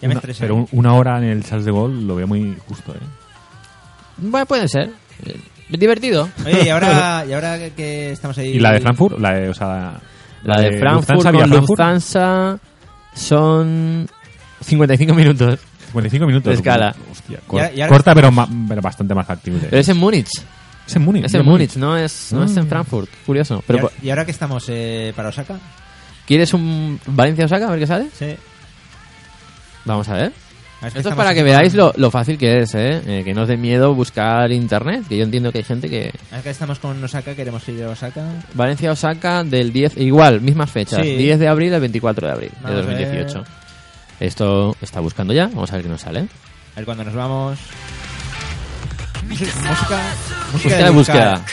[0.00, 0.40] en me Una- estresé.
[0.40, 2.98] pero un- una hora en el Charles de Gaulle lo veo muy justo, ¿eh?
[4.18, 4.90] Bueno, puede ser.
[5.26, 5.38] Eh,
[5.70, 6.28] Divertido.
[6.46, 8.48] Oye, y ahora, y ahora que- estamos ahí.
[8.56, 9.18] ¿Y la de Frankfurt?
[9.20, 10.00] La de, o sea,
[10.42, 12.58] La de Frankfurt Lufthansa vía con Frankfurt, Lufthansa
[13.14, 14.08] son
[14.62, 15.60] 55 minutos.
[15.92, 16.50] 55 minutos.
[16.50, 16.94] de escala.
[17.10, 19.60] Hostia, Y cor- y corta, pero, ma- pero bastante más factible.
[19.68, 20.28] Pero es en Múnich.
[20.86, 21.24] Es en Múnich.
[21.24, 22.68] Es en Múnich, no es, no es en Mm.
[22.68, 23.10] Frankfurt.
[23.26, 23.58] Curioso.
[23.58, 25.56] ¿Y Pero, ahora, y ahora que estamos eh, para Osaka?
[26.26, 27.66] ¿Quieres un Valencia-Osaka?
[27.66, 28.08] A ver qué sale.
[28.18, 28.34] Sí.
[29.84, 30.32] Vamos a ver.
[30.80, 33.02] A ver, Esto es para que veáis lo, lo fácil que es, ¿eh?
[33.04, 36.12] Eh, Que no os dé miedo buscar internet, que yo entiendo que hay gente que...
[36.30, 38.24] Ahora que estamos con Osaka, queremos ir a Osaka.
[38.54, 41.16] Valencia-Osaka del 10, igual, mismas fechas, Sí.
[41.16, 43.06] 10 de abril al 24 de abril Vamos de a ver.
[43.08, 43.44] 2018.
[44.20, 46.28] Esto está buscando ya, vamos a ver qué nos sale.
[46.74, 47.58] A ver cuando nos vamos.
[49.28, 49.52] Música.
[49.56, 50.00] Música,
[50.52, 51.44] Búsqueda de búsqueda.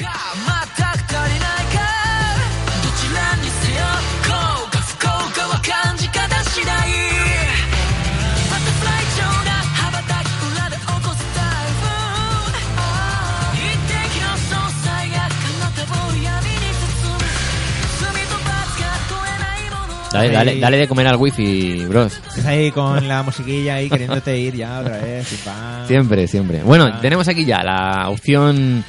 [20.15, 22.13] Dale, dale, dale de comer al wifi, bros.
[22.27, 25.27] Estás ahí con la musiquilla ahí queriéndote ir ya otra vez.
[25.29, 25.87] pim, pam.
[25.87, 26.63] Siempre, siempre.
[26.63, 28.83] Bueno, tenemos aquí ya la opción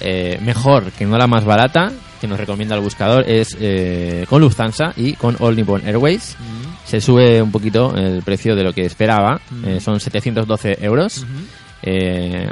[0.00, 4.40] eh, mejor, que no la más barata, que nos recomienda el buscador, es eh, con
[4.40, 6.36] Lufthansa y con All Nippon Airways.
[6.38, 6.88] Mm.
[6.88, 9.68] Se sube un poquito el precio de lo que esperaba, Mm.
[9.68, 11.24] eh, son 712 euros,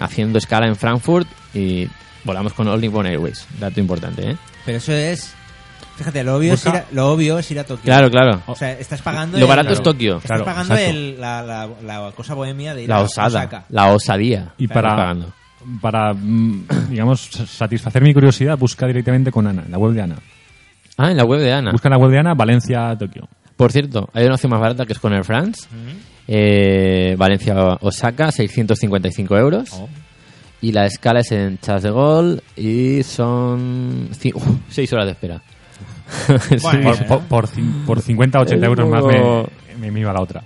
[0.00, 1.88] haciendo escala en Frankfurt y
[2.24, 3.46] volamos con All Nippon Airways.
[3.58, 4.36] Dato importante, ¿eh?
[4.64, 5.34] Pero eso es.
[5.96, 7.84] Fíjate, lo obvio, es ir a, lo obvio es ir a Tokio.
[7.84, 8.42] Claro, claro.
[8.46, 9.38] O sea, estás pagando.
[9.38, 10.16] Lo el- barato es Tokio.
[10.16, 10.90] Estás Claro, pagando exacto.
[10.98, 13.64] el- la, la, la cosa bohemia de ir La a osada, Osaka.
[13.68, 14.54] la osadía.
[14.58, 15.32] Y Estás para, pagando.
[15.80, 20.16] para mm, digamos, satisfacer mi curiosidad, busca directamente con Ana, en la web de Ana.
[20.96, 21.72] Ah, en la web de Ana.
[21.72, 23.28] Busca en la web de Ana, Valencia, Tokio.
[23.56, 25.66] Por cierto, hay una opción más barata que es con Air France.
[26.26, 29.70] Eh, Valencia-Osaka, 655 euros.
[29.74, 29.88] Oh.
[30.60, 34.34] Y la escala es en Charles de Gaulle y son 6
[34.92, 35.42] horas de espera.
[36.48, 36.56] Sí.
[36.62, 37.48] Bueno, Por, por, por
[37.86, 39.44] por 50, 80 Es euros más me,
[39.78, 40.42] me, me iba la otra.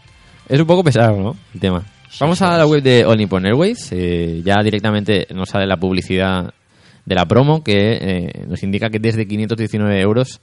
[0.49, 1.37] Es un poco pesado, ¿no?
[1.55, 1.83] El tema.
[2.21, 3.89] Vamos a la web de All Nippon Airways.
[3.93, 6.53] eh, ya directamente nos sale la publicidad
[7.05, 10.41] de la promo que eh, nos indica que desde 519 euros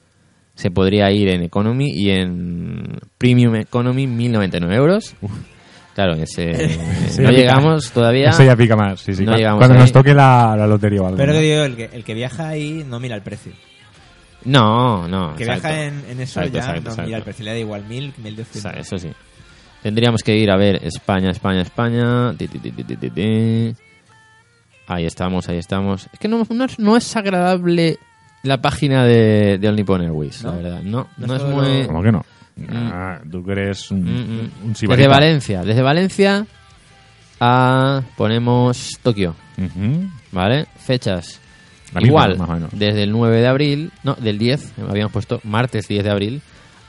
[0.55, 5.15] se podría ir en Economy y en Premium Economy 1099 euros.
[5.95, 6.69] Claro, ese,
[7.09, 7.31] Sí, no pica.
[7.41, 8.29] llegamos todavía.
[8.29, 9.23] Eso ya pica más, sí, sí.
[9.25, 11.17] No Cu- llegamos Cuando nos toque la, la lotería o algo.
[11.17, 13.51] Pero que digo, el que, el que viaja ahí no mira el precio.
[14.45, 15.35] No, no.
[15.35, 15.67] que exacto.
[15.67, 17.03] viaja en, en eso Exacto, ya exacto, no exacto.
[17.03, 17.45] mira el precio.
[17.45, 18.73] Le da igual mil, mil doscientos.
[18.75, 19.11] eso sí.
[19.81, 22.33] Tendríamos que ir a ver España, España, España.
[22.37, 22.59] Ti, ti,
[23.09, 23.75] ti.
[24.87, 26.07] Ahí estamos, ahí estamos.
[26.13, 27.97] Es que no, no es, no es agradable
[28.43, 30.51] la página de, de All Nippon Airways, ¿No?
[30.51, 30.81] la verdad.
[30.83, 31.87] No, No no, es muy...
[31.87, 32.25] ¿Cómo que no?
[32.69, 34.65] Ah, tú que eres un, Mm, mm.
[34.65, 35.07] un Desde.
[35.07, 36.45] Valencia, desde Valencia
[37.39, 39.35] a ponemos Tokio.
[40.31, 40.67] ¿vale?
[40.77, 41.39] Fechas.
[41.93, 42.69] La misma, Igual, más o menos.
[42.73, 46.41] desde el 9 de abril, no, del 10, habíamos puesto martes 10 de abril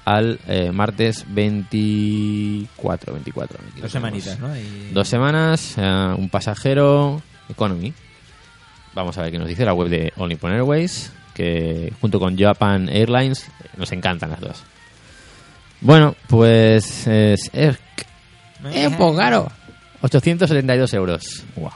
[0.05, 3.59] al eh, martes 24, 24.
[3.59, 4.23] aquí lo Dos tenemos.
[4.23, 4.57] semanitas, ¿no?
[4.57, 7.93] Y- Dos semanas, eh, un pasajero economy.
[8.95, 12.37] Vamos a ver qué nos dice la web de All Nippon Airways, que junto con
[12.39, 14.63] Japan Airlines eh, nos encantan las dos.
[15.81, 17.79] Bueno, pues es, es,
[18.73, 19.51] es un poco caro.
[20.03, 21.45] 872 euros.
[21.57, 21.73] Guau.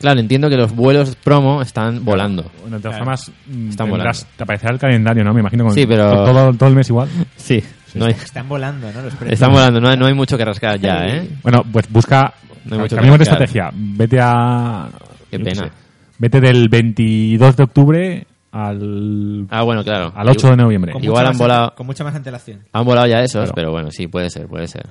[0.00, 2.50] Claro, entiendo que los vuelos promo están volando.
[2.60, 3.04] Bueno, de todas Claro.
[3.04, 5.32] formas, mm, Están tendrás- te aparecerá el calendario, ¿no?
[5.32, 7.08] Me imagino con Sí, pero- todo, todo el mes igual.
[7.36, 7.62] Sí,
[7.94, 9.02] no hay- Están volando, ¿no?
[9.02, 9.32] Los precios.
[9.32, 11.28] están volando, no hay, no hay mucho que rascar ya, ¿eh?
[11.42, 12.34] Bueno, pues busca.
[12.64, 13.42] No hay mucho que cambiemos de rascar.
[13.44, 13.70] estrategia.
[13.74, 14.88] Vete a.
[15.30, 15.66] Qué yo qué pena.
[15.66, 15.72] sé,
[16.18, 20.12] Vete del 22 de octubre al, Ah, bueno, claro.
[20.14, 20.92] al 8 de noviembre.
[20.92, 22.60] Con Igual mucha han más volado- Con mucha más antelación.
[22.72, 23.52] Han volado ya esos, Claro.
[23.54, 24.86] pero bueno, sí, puede ser, puede ser.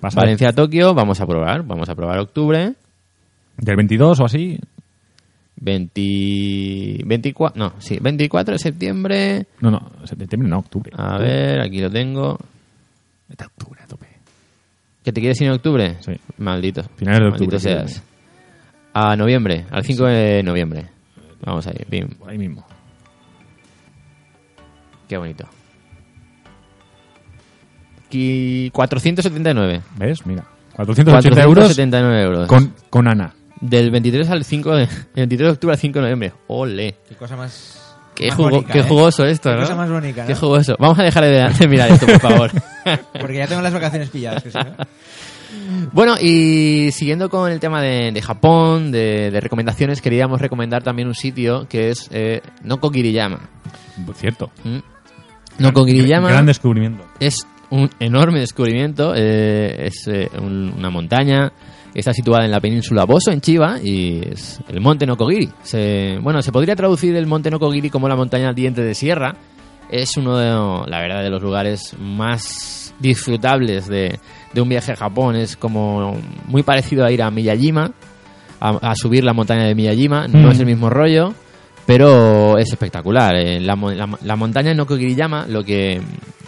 [0.00, 1.64] Pasa Valencia, Tokio, vamos a probar.
[1.64, 2.74] Vamos a probar octubre.
[3.58, 4.58] Del 22 o así.
[5.60, 9.46] 20, 24, no, sí, 24 de septiembre.
[9.60, 10.92] No, no, septiembre no, octubre.
[10.96, 12.38] A ver, aquí lo tengo.
[13.36, 14.06] A octubre, a tope.
[15.04, 15.96] ¿Que te quieres ir en octubre?
[16.00, 16.12] Sí.
[16.38, 16.84] Maldito.
[16.96, 18.02] Finales de Maldito octubre, seas.
[18.94, 20.86] A noviembre, al 5 de noviembre.
[21.44, 22.04] Vamos ahí.
[22.18, 22.64] Por ahí mismo.
[25.08, 25.44] Qué bonito.
[28.06, 29.82] Aquí 479.
[29.98, 30.26] ¿Ves?
[30.26, 30.44] Mira.
[30.74, 32.48] 480 euros 479 euros.
[32.48, 33.34] con, con Ana.
[33.60, 34.82] Del 23 al 5 de,
[35.14, 36.32] el 23 de octubre al 5 de noviembre.
[36.48, 36.96] Ole.
[37.08, 37.74] Qué cosa más.
[38.14, 38.82] Qué, más jugo- bonita, qué ¿eh?
[38.82, 39.60] jugoso esto, Qué ¿no?
[39.62, 40.38] cosa más bonita, Qué ¿no?
[40.40, 40.76] jugoso.
[40.78, 42.50] Vamos a dejar de, de mirar esto, por favor.
[43.20, 44.42] Porque ya tengo las vacaciones pilladas.
[44.42, 44.76] Que no-
[45.92, 51.06] bueno, y siguiendo con el tema de, de Japón, de, de recomendaciones, queríamos recomendar también
[51.08, 53.38] un sitio que es eh, Nokogiriyama.
[54.16, 54.50] Cierto.
[54.64, 54.78] ¿Mm?
[55.58, 57.04] Nokogiriyama Gran descubrimiento.
[57.20, 59.14] es un enorme descubrimiento.
[59.16, 61.52] eh, es eh, un- una montaña
[61.94, 65.48] está situada en la península Boso, en Chiba, y es el monte Nokogiri.
[65.62, 69.34] Se, bueno, se podría traducir el monte Nokogiri como la montaña diente de sierra.
[69.90, 70.48] Es uno de,
[70.90, 74.18] la verdad, de los lugares más disfrutables de,
[74.52, 75.34] de un viaje a Japón.
[75.36, 76.16] Es como
[76.46, 77.92] muy parecido a ir a Miyajima,
[78.60, 80.28] a, a subir la montaña de Miyajima.
[80.28, 80.50] No Mm.
[80.50, 81.32] es el mismo rollo,
[81.86, 83.34] pero es espectacular.
[83.36, 86.00] Eh, La, la- la montaña Nokogiriyama, lo que,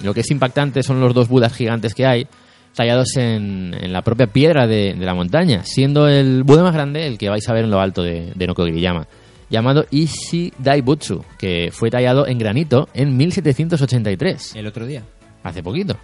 [0.04, 2.26] lo que es impactante son los dos budas gigantes que hay,
[2.74, 7.06] tallados en, en la propia piedra de, de la montaña, siendo el Buda más grande
[7.06, 9.06] el que vais a ver en lo alto de, de Nokogiriyama,
[9.50, 15.02] llamado Ishi Daibutsu, que fue tallado en granito en 1783 El otro día.
[15.42, 15.96] hace poquito.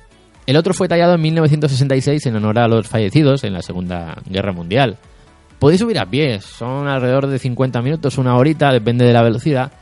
[0.47, 4.53] El otro fue tallado en 1966 en honor a los fallecidos en la Segunda Guerra
[4.53, 4.97] Mundial.
[5.59, 9.73] Podéis subir a pie, son alrededor de 50 minutos, una horita, depende de la velocidad.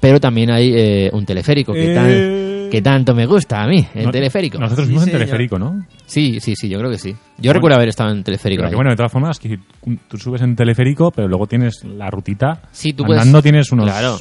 [0.00, 2.55] Pero también hay eh, un teleférico que, tan- Eh.
[2.70, 4.58] Que tanto me gusta a mí, el No- teleférico.
[4.58, 5.86] Nosotros Sí, fuimos en teleférico, ¿no?
[6.06, 7.14] Sí, sí, sí, yo creo que sí.
[7.38, 8.60] Yo recuerdo haber estado en teleférico.
[8.62, 9.58] Pero que bueno, de todas formas, que
[10.08, 12.62] tú subes en teleférico, pero luego tienes la rutita.
[12.72, 13.86] Sí, tú puedes- Andando tienes unos.
[13.86, 14.16] Claro.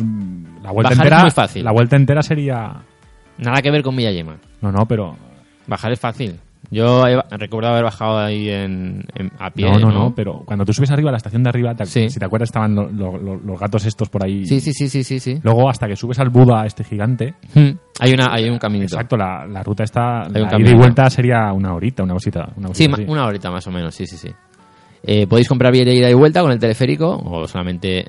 [0.63, 1.21] La vuelta Bajar es entera.
[1.21, 1.63] muy fácil.
[1.63, 2.81] La vuelta entera sería.
[3.37, 4.37] Nada que ver con Miyajima.
[4.61, 5.15] No, no, pero.
[5.67, 6.39] Bajar es fácil.
[6.71, 9.69] Yo he- recuerdo haber bajado ahí en, en- a pie.
[9.71, 12.09] no, no, no, pero cuando tú subes arriba a la estación de arriba, te- Sí.
[12.09, 14.45] si te acuerdas, estaban lo- lo- lo- los gatos estos por ahí.
[14.45, 15.39] Sí, sí, sí, sí, sí, sí.
[15.43, 17.35] Luego, hasta que subes al Buda, este gigante.
[17.53, 17.71] Hmm.
[17.99, 18.95] Hay, una, hay un caminito.
[18.95, 20.23] Exacto, la, la ruta está.
[20.27, 22.49] un La ida y vuelta sería una horita, una cosita.
[22.57, 23.05] Una Sí, cosita ma- así.
[23.11, 24.29] una horita más o menos, sí, sí, sí.
[25.03, 28.05] Eh, podéis comprar billete de ida y vuelta con el teleférico o solamente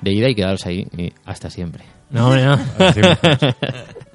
[0.00, 1.84] de ida y quedaros ahí y hasta siempre.
[2.10, 2.56] No, hombre, no.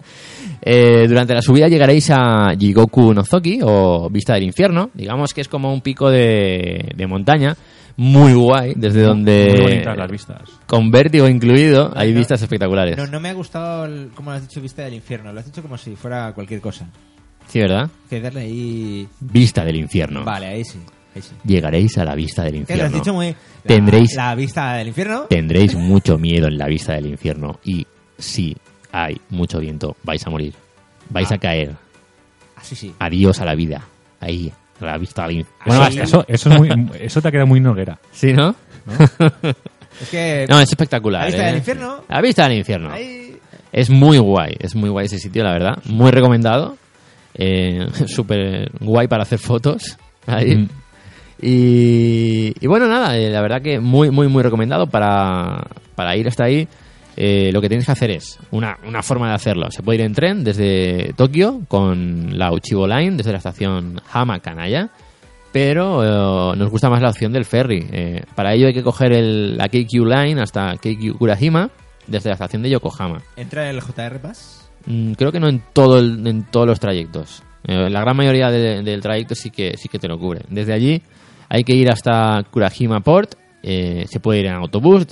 [0.62, 4.90] Eh, durante la subida llegaréis a Jigoku Nozoki o Vista del Infierno.
[4.94, 7.56] Digamos que es como un pico de, de montaña
[7.98, 10.42] muy guay, desde donde Muy bonitas las vistas.
[10.66, 12.20] con vértigo incluido hay no.
[12.20, 12.96] vistas espectaculares.
[12.98, 15.34] No, no me ha gustado, el- como lo has dicho, Vista del Infierno.
[15.34, 16.88] Lo has dicho como si fuera cualquier cosa.
[17.48, 17.90] Sí, ¿verdad?
[18.10, 19.08] Que darle ahí...
[19.20, 20.24] Vista del Infierno.
[20.24, 20.80] Vale, ahí sí.
[21.16, 21.32] Ahí sí.
[21.44, 22.98] Llegaréis a la Vista del Que lo has Infierno.
[23.00, 23.28] dicho muy...
[23.28, 23.36] la-
[23.76, 25.26] Tendréis- La Vista del Infierno.
[25.30, 27.86] Tendréis mucho miedo en la vista del infierno y
[28.18, 28.56] si
[28.92, 30.54] hay mucho viento, vais a morir.
[31.10, 31.36] Vais Ah.
[31.36, 31.76] a caer.
[32.56, 32.94] Ah, sí.
[33.00, 33.82] Adiós a la vida.
[34.20, 35.48] Ahí, a la vista infierno.
[35.66, 36.70] Bueno, Ah, eso, eso, es muy,
[37.00, 38.00] eso te ha quedado muy noguera.
[38.12, 38.56] ¿Sí, no?
[40.02, 40.46] Es que...
[40.48, 41.22] No, es espectacular.
[41.22, 41.46] La vista ¿eh?
[41.48, 42.04] del infierno.
[42.08, 42.92] La vista del infierno.
[42.92, 43.38] Ahí...
[43.72, 45.78] Es muy guay, es muy guay ese sitio, la verdad.
[45.86, 46.78] Muy recomendado.
[47.34, 49.98] Eh, Súper guay para hacer fotos.
[50.26, 50.56] Ahí.
[50.56, 50.70] Mm.
[51.42, 56.28] Y, y bueno, nada, eh, la verdad que muy, muy, muy recomendado para, para ir
[56.28, 56.68] hasta ahí.
[57.22, 59.70] Eh, lo que tienes que hacer es una, una forma de hacerlo.
[59.72, 64.40] Se puede ir en tren desde Tokio con la Uchibo Line, desde la estación Hama
[64.40, 64.90] Kanaya,
[65.52, 67.86] pero eh, nos gusta más la opción del ferry.
[67.92, 71.70] Eh, para ello hay que coger el, la KQ Line hasta KQ Kurahima
[72.08, 73.22] desde la estación de Yokohama.
[73.36, 74.70] ¿Entra el JR Pass?
[74.86, 77.44] Mm, creo que no en todo el- en todos los trayectos.
[77.68, 80.42] Eh, la gran mayoría de- del trayecto sí que sí que te lo cubre.
[80.50, 81.02] Desde allí
[81.50, 83.34] hay que ir hasta Kurahima Port.
[83.62, 85.06] se puede ir en autobús,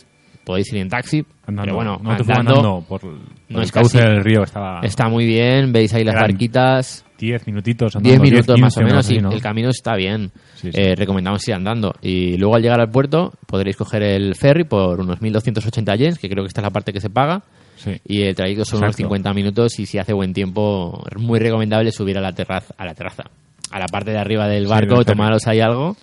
[0.48, 3.12] podéis ir en taxi, Andando, pero bueno, no andando andando por, por
[3.50, 4.44] no el es cauce casi- del río.
[4.44, 5.72] Estaba está muy bien.
[5.74, 7.04] Veis ahí las barquitas.
[7.20, 8.10] 10 minutitos andando.
[8.10, 9.32] 10 minutos más o 15, menos, y ¿no?
[9.32, 10.32] el camino está bien.
[10.56, 10.80] Sí, sí.
[10.82, 11.94] Eh, recomendamos ir andando.
[12.02, 16.30] Y luego al llegar al puerto podréis coger el ferry por unos 1.280 yens, que
[16.30, 17.44] creo que esta es la parte que se paga.
[17.76, 17.92] Sí.
[18.06, 19.04] Y el trayecto son unos Exacto.
[19.10, 22.86] 50 minutos y si hace buen tiempo, es muy recomendable subir a la terraza, a
[22.86, 23.24] la terraza,
[23.72, 25.96] a la parte de arriba del barco, tomaros ahí algo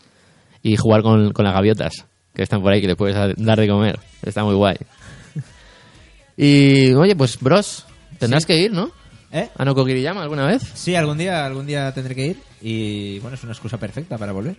[0.63, 3.68] y jugar con, con las gaviotas que están por ahí, que les puedes dar de
[3.68, 3.99] comer.
[4.22, 4.76] Está muy guay.
[6.37, 7.87] Y oye, pues bros,
[8.18, 8.91] tendrás que ir, ¿no?
[9.30, 9.49] ¿Eh?
[9.57, 10.62] ¿A Noko Kiriyama alguna vez?
[10.74, 14.32] Sí, algún día, algún día tendré que ir y bueno, es una excusa perfecta para
[14.32, 14.57] volver.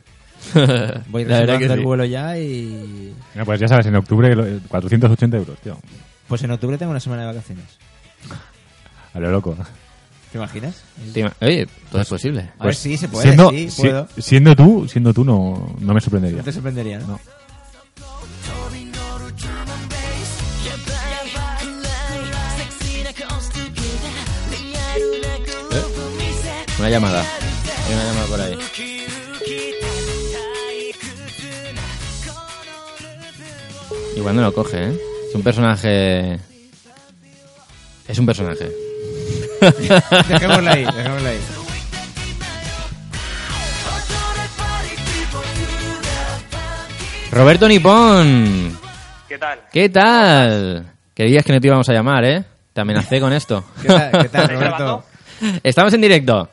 [1.09, 1.85] Voy reservando el sí.
[1.85, 5.77] vuelo ya y Mira, pues ya sabes, en octubre lo- 480 euros, tío.
[6.27, 7.65] pues en octubre tengo una semana de vacaciones.
[9.13, 9.55] A lo loco.
[10.31, 10.81] ¿Te imaginas?
[11.13, 12.51] Te ima- Oye, todo es posible.
[12.59, 14.07] A ver, sí, se puede, siendo, sí, si- puedo.
[14.17, 16.37] siendo tú, siendo tú no, no me sorprendería.
[16.39, 17.07] No te sorprendería, ¿no?
[17.07, 17.19] No.
[26.85, 27.25] Una llamada.
[27.87, 28.59] Hay una llamada por ahí.
[34.15, 34.99] Igual no lo coge, ¿eh?
[35.27, 36.39] Es un personaje...
[38.07, 38.71] Es un personaje.
[40.29, 41.39] Dejémosla ahí, dejémosla ahí.
[47.31, 48.77] Roberto Nipón.
[49.27, 49.59] ¿Qué tal?
[49.71, 50.93] ¿Qué tal?
[51.15, 52.43] Creías que no te íbamos a llamar, ¿eh?
[52.73, 53.63] Te amenacé con esto.
[53.81, 55.03] ¿Qué tal, qué tal, ¿Estáis Roberto?
[55.63, 56.49] Estamos en directo.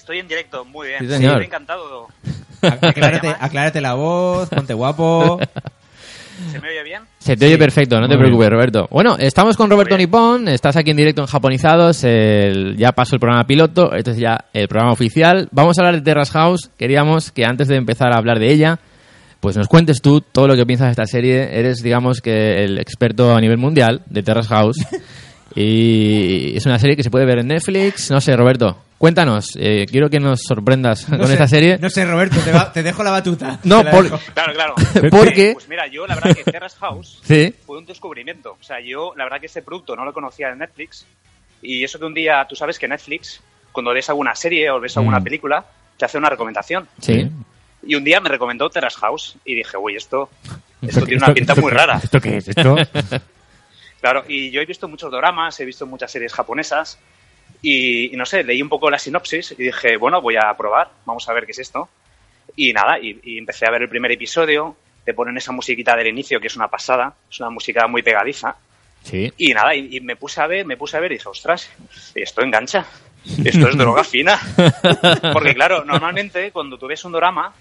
[0.00, 1.00] Estoy en directo, muy bien.
[1.00, 1.32] Sí, señor.
[1.32, 2.08] Estoy encantado.
[3.40, 5.38] Aclárate, la voz, ponte guapo.
[6.50, 7.02] ¿Se me oye bien?
[7.18, 8.88] Se te oye perfecto, no te preocupes, Roberto.
[8.90, 9.96] Bueno, estamos con Roberto.
[9.98, 14.16] Nipón, estás aquí en directo en Japonizados, el- ya pasó el programa piloto, este es
[14.16, 15.48] ya el programa oficial.
[15.52, 18.78] Vamos a hablar de Terrace House, queríamos que antes de empezar a hablar de ella,
[19.40, 21.58] pues nos cuentes tú todo lo que piensas de esta serie.
[21.58, 24.76] Eres, digamos, que el experto a nivel mundial de Terrace House.
[25.54, 28.10] y es una serie que se puede ver en Netflix.
[28.10, 29.56] No sé, Roberto, cuéntanos.
[29.58, 31.78] eh, quiero que nos sorprendas No con sé, esta serie.
[31.78, 33.58] No sé, Roberto, te, va- te dejo la batuta.
[33.64, 34.08] No, la por-.
[34.34, 34.74] Claro, claro.
[35.10, 35.52] Porque...
[35.54, 38.56] Pues mira, yo la verdad que Terrace House Sí, fue un descubrimiento.
[38.60, 41.06] O sea, yo la verdad que este producto no lo conocía en Netflix.
[41.62, 43.40] Y eso que un día, tú sabes que Netflix,
[43.72, 45.24] cuando ves alguna serie o ves alguna Mm.
[45.24, 45.64] película,
[45.96, 46.88] te hace una recomendación.
[47.00, 47.28] sí.
[47.82, 50.28] Y un día me recomendó Terrace House y dije, uy, esto,
[50.82, 51.98] esto tiene ¿Esto- una pinta esto muy rara.
[52.02, 52.48] ¿Esto qué es?
[52.48, 52.76] ¿Esto?
[54.00, 56.98] Claro, y yo he visto muchos dramas, he visto muchas series japonesas
[57.62, 60.90] y, y no sé, leí un poco la sinopsis y dije, bueno, voy a probar,
[61.04, 61.88] vamos a ver qué es esto.
[62.56, 66.08] Y nada, y, y empecé a ver el primer episodio, te ponen esa musiquita del
[66.08, 68.56] inicio que es una pasada, es una música muy pegadiza.
[69.02, 69.32] Sí.
[69.36, 71.70] Y nada, y, y me puse a ver, me puse a ver y dije, ostras,
[72.14, 72.86] esto engancha,
[73.44, 74.38] esto es droga fina.
[75.32, 77.52] Porque claro, normalmente cuando tú ves un drama,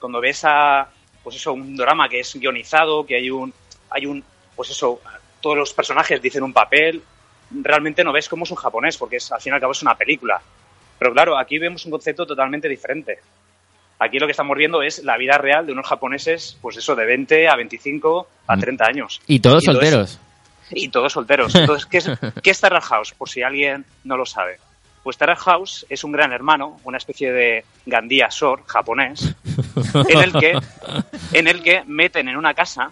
[0.00, 0.88] cuando ves a,
[1.22, 3.52] pues eso, un drama que es guionizado, que hay un,
[3.90, 5.00] hay un, pues eso,
[5.40, 7.02] todos los personajes dicen un papel,
[7.50, 9.82] realmente no ves cómo es un japonés, porque es, al fin y al cabo es
[9.82, 10.40] una película.
[10.98, 13.18] Pero claro, aquí vemos un concepto totalmente diferente.
[13.98, 17.06] Aquí lo que estamos viendo es la vida real de unos japoneses, pues eso, de
[17.06, 19.22] 20 a 25 a 30 años.
[19.26, 20.18] Y todos Y solteros.
[20.70, 21.54] y todos solteros.
[21.54, 22.10] Entonces, ¿qué es,
[22.42, 23.14] qué es Terrace House?
[23.14, 24.58] Por si alguien no lo sabe.
[25.02, 29.34] Pues Terrace House es un gran hermano, una especie de Gandía Sor japonés,
[30.08, 30.58] en el que,
[31.32, 32.90] en el que meten en una casa,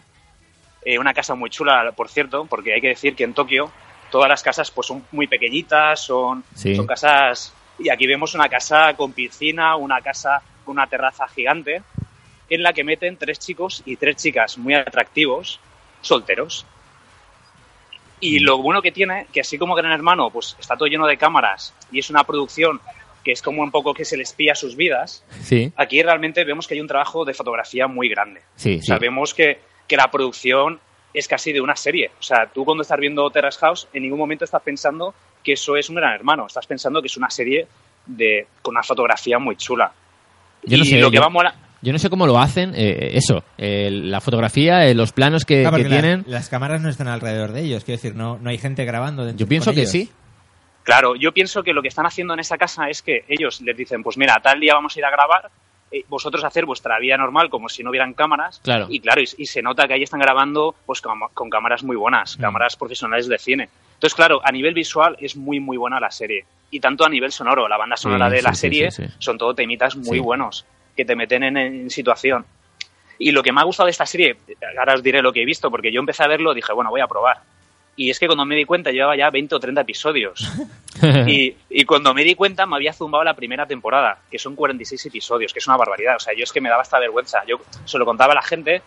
[0.85, 3.71] eh, una casa muy chula, por cierto, porque hay que decir que en Tokio
[4.11, 6.75] todas las casas pues son muy pequeñitas, son, Sí.
[6.77, 7.53] son casas...
[7.79, 11.83] Y aquí vemos una casa con piscina, una casa con una terraza gigante,
[12.49, 15.59] en la que meten tres chicos y tres chicas muy atractivos,
[16.01, 16.65] solteros.
[18.21, 21.17] Y lo bueno que tiene, que así como Gran Hermano, pues está todo lleno de
[21.17, 22.81] cámaras y es una producción
[23.25, 26.69] que es como un poco que se les pilla sus vidas, Sí, aquí realmente vemos
[26.69, 28.43] que hay un trabajo de fotografía muy grande.
[28.55, 29.59] sí, O sea, vemos que,
[29.89, 30.81] que la producción
[31.13, 32.11] es casi de una serie.
[32.19, 35.77] O sea, tú cuando estás viendo Terrace House, en ningún momento estás pensando que eso
[35.77, 36.47] es un gran hermano.
[36.47, 37.67] Estás pensando que es una serie
[38.07, 39.93] de, con una fotografía muy chula.
[40.65, 41.55] Yo no y sé, lo que yo- va a molar...
[41.83, 45.69] Yo no sé cómo lo hacen, eh, eso, eh, la fotografía, eh, los planos que,
[45.87, 46.25] tienen.
[46.27, 49.45] Las, cámaras no están alrededor de ellos, quiero decir, no, no hay gente grabando dentro
[49.45, 49.91] Yo pienso que ellos.
[49.91, 50.11] sí.
[50.83, 53.77] Claro, yo pienso que lo que están haciendo en esa casa es que ellos les
[53.77, 55.51] dicen, pues mira, tal día vamos a ir a grabar,
[56.09, 58.61] vosotros hacer vuestra vida normal como si no hubieran cámaras.
[58.63, 58.87] Claro.
[58.89, 61.97] Y claro, y, y se nota que ahí están grabando pues con, con cámaras muy
[61.97, 63.69] buenas, cámaras profesionales de cine.
[63.95, 66.45] Entonces, claro, a nivel visual es muy, muy buena la serie.
[66.71, 69.39] Y tanto a nivel sonoro, la banda sonora Sí, de la sí, serie sí, son
[69.39, 70.67] todo temitas muy buenos
[70.97, 72.45] que te meten en, en situación.
[73.19, 74.37] Y lo que me ha gustado de esta serie,
[74.79, 77.01] ahora os diré lo que he visto, porque yo empecé a verlo, dije, bueno, voy
[77.01, 77.39] a probar.
[77.97, 80.51] Y es que cuando me di cuenta llevaba ya 20 o 30 episodios.
[81.27, 85.07] y, y cuando me di cuenta me había zumbado la primera temporada, que son 46
[85.07, 86.17] episodios, que es una barbaridad.
[86.17, 87.45] O sea, yo es que me daba esta vergüenza.
[87.47, 88.83] Yo se lo contaba a la gente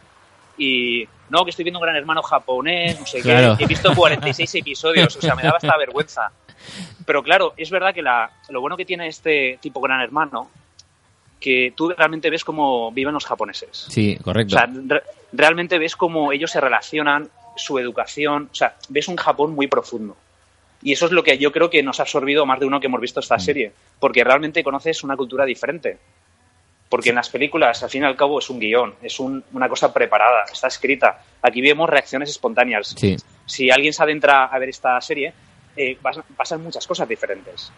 [0.57, 3.55] y no, que estoy viendo un gran hermano japonés, no sé Claro.
[3.57, 6.31] qué, he visto 46 episodios, o sea, me daba esta vergüenza.
[7.05, 10.49] Pero claro, es verdad que la, lo bueno que tiene este tipo gran hermano,
[11.39, 13.85] que tú realmente ves cómo viven los japoneses.
[13.89, 14.55] Sí, O correcto.
[14.57, 19.53] sea, re- realmente ves cómo ellos se relacionan, su educación, o sea, ves un Japón
[19.53, 20.15] muy profundo.
[20.81, 22.85] Y eso es lo que yo creo que nos ha absorbido más de uno que
[22.87, 23.23] hemos visto Mm.
[23.23, 25.97] esta serie, porque realmente conoces una cultura diferente.
[26.89, 29.67] Porque en las películas, al fin y al cabo, es un guion, es un- una
[29.67, 31.21] cosa preparada, está escrita.
[31.41, 32.93] Aquí vemos reacciones espontáneas.
[32.97, 33.17] Sí.
[33.45, 35.33] Si alguien se adentra a ver esta serie,
[35.75, 37.71] eh, pas- pasan muchas cosas diferentes.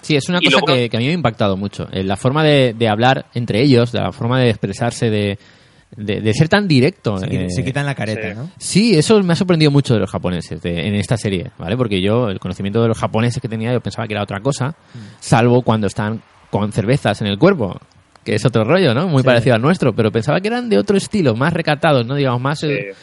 [0.00, 1.88] Sí, es una Y cosa luego- que, que a mí me ha impactado mucho.
[1.92, 5.38] Eh, La forma de, de hablar entre ellos, la forma de expresarse, de,
[5.96, 7.18] de, de ser tan directo.
[7.18, 8.34] Se, eh, se quitan la careta, sí.
[8.34, 8.50] ¿no?
[8.58, 11.76] Sí, eso me ha sorprendido mucho de los japoneses de- en esta serie, ¿vale?
[11.76, 14.74] Porque yo, el conocimiento de los japoneses que tenía, yo pensaba que era otra cosa,
[15.20, 17.78] salvo cuando están con cervezas en el cuerpo,
[18.24, 19.08] que es otro rollo, ¿no?
[19.08, 19.26] Muy Sí.
[19.26, 22.14] parecido al nuestro, pero pensaba que eran de otro estilo, más recatados, ¿no?
[22.14, 22.62] Digamos, más...
[22.64, 22.94] eh,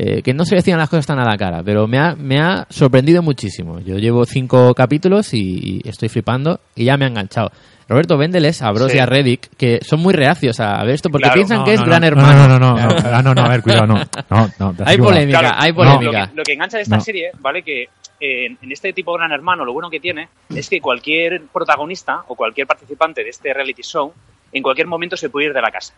[0.00, 2.38] eh, que no se decían las cosas tan a la cara, pero me ha, me
[2.38, 3.80] ha sorprendido muchísimo.
[3.80, 7.50] Yo llevo cinco capítulos y, y estoy flipando y ya me ha enganchado.
[7.88, 8.98] Roberto, véndeles a Bros Sí.
[8.98, 11.34] y a Reddick, que son muy reacios a ver esto porque Claro.
[11.36, 12.48] piensan No, que es no, gran no, hermano.
[12.48, 13.94] No, no, no, no, no, Ah, no, no, a ver, cuidado, no.
[14.30, 16.26] No, no, Hay polémica, Claro, hay Lo polémica.
[16.28, 17.02] que, lo que engancha de esta No.
[17.02, 17.62] serie, ¿vale?
[17.62, 17.82] Que
[18.20, 21.42] eh, en, en este tipo de Gran Hermano, lo bueno que tiene es que cualquier
[21.52, 24.12] protagonista o cualquier participante de este reality show,
[24.52, 25.94] en cualquier momento se puede ir de la casa.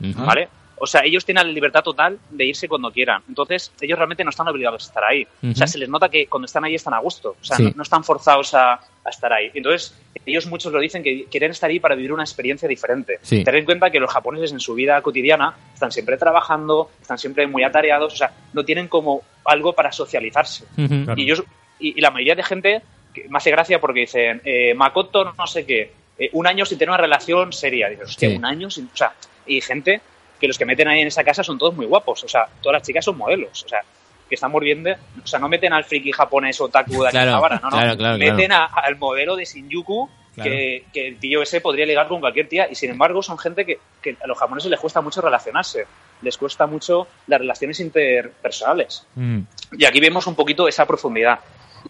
[0.00, 0.48] ¿vale?
[0.78, 3.22] O sea, ellos tienen la libertad total de irse cuando quieran.
[3.28, 5.26] Entonces, ellos realmente no están obligados a estar ahí.
[5.42, 7.36] O sea, se les nota que cuando están ahí están a gusto.
[7.40, 7.62] O sea, Sí.
[7.64, 9.50] no, no están forzados a, a estar ahí.
[9.54, 9.94] Entonces,
[10.26, 13.18] ellos muchos lo dicen que quieren estar ahí para vivir una experiencia diferente.
[13.22, 13.42] Sí.
[13.44, 17.46] Tener en cuenta que los japoneses en su vida cotidiana están siempre trabajando, están siempre
[17.46, 20.64] muy atareados, o sea, no tienen como algo para socializarse.
[20.76, 21.04] Ujú.
[21.04, 21.14] Claro.
[21.20, 21.36] Y, yo,
[21.78, 22.82] y, y la mayoría de gente
[23.14, 26.76] que me hace gracia porque dicen, eh, Makoto no sé qué, eh, un año sin
[26.76, 27.88] tener una relación seria.
[27.88, 28.36] Dices, hostia, Sí.
[28.36, 28.86] un año sin...
[28.92, 29.14] O sea,
[29.46, 30.00] y gente
[30.40, 32.24] que los que meten ahí en esa casa son todos muy guapos.
[32.24, 33.64] O sea, todas las chicas son modelos.
[33.64, 33.80] O sea,
[34.28, 34.90] que estamos viendo...
[35.22, 37.76] O sea, no meten al friki japonés otaku de Claro, Akihabara, no, no.
[37.76, 40.08] claro, claro, meten a- al modelo de Shinjuku
[40.42, 43.64] que, que el tío ese podría ligar con cualquier tía y sin embargo son gente
[43.64, 45.86] que, que a los japoneses les cuesta mucho relacionarse.
[46.20, 49.06] Les cuesta mucho las relaciones interpersonales.
[49.14, 49.40] Mm.
[49.78, 51.40] Y aquí vemos un poquito esa profundidad.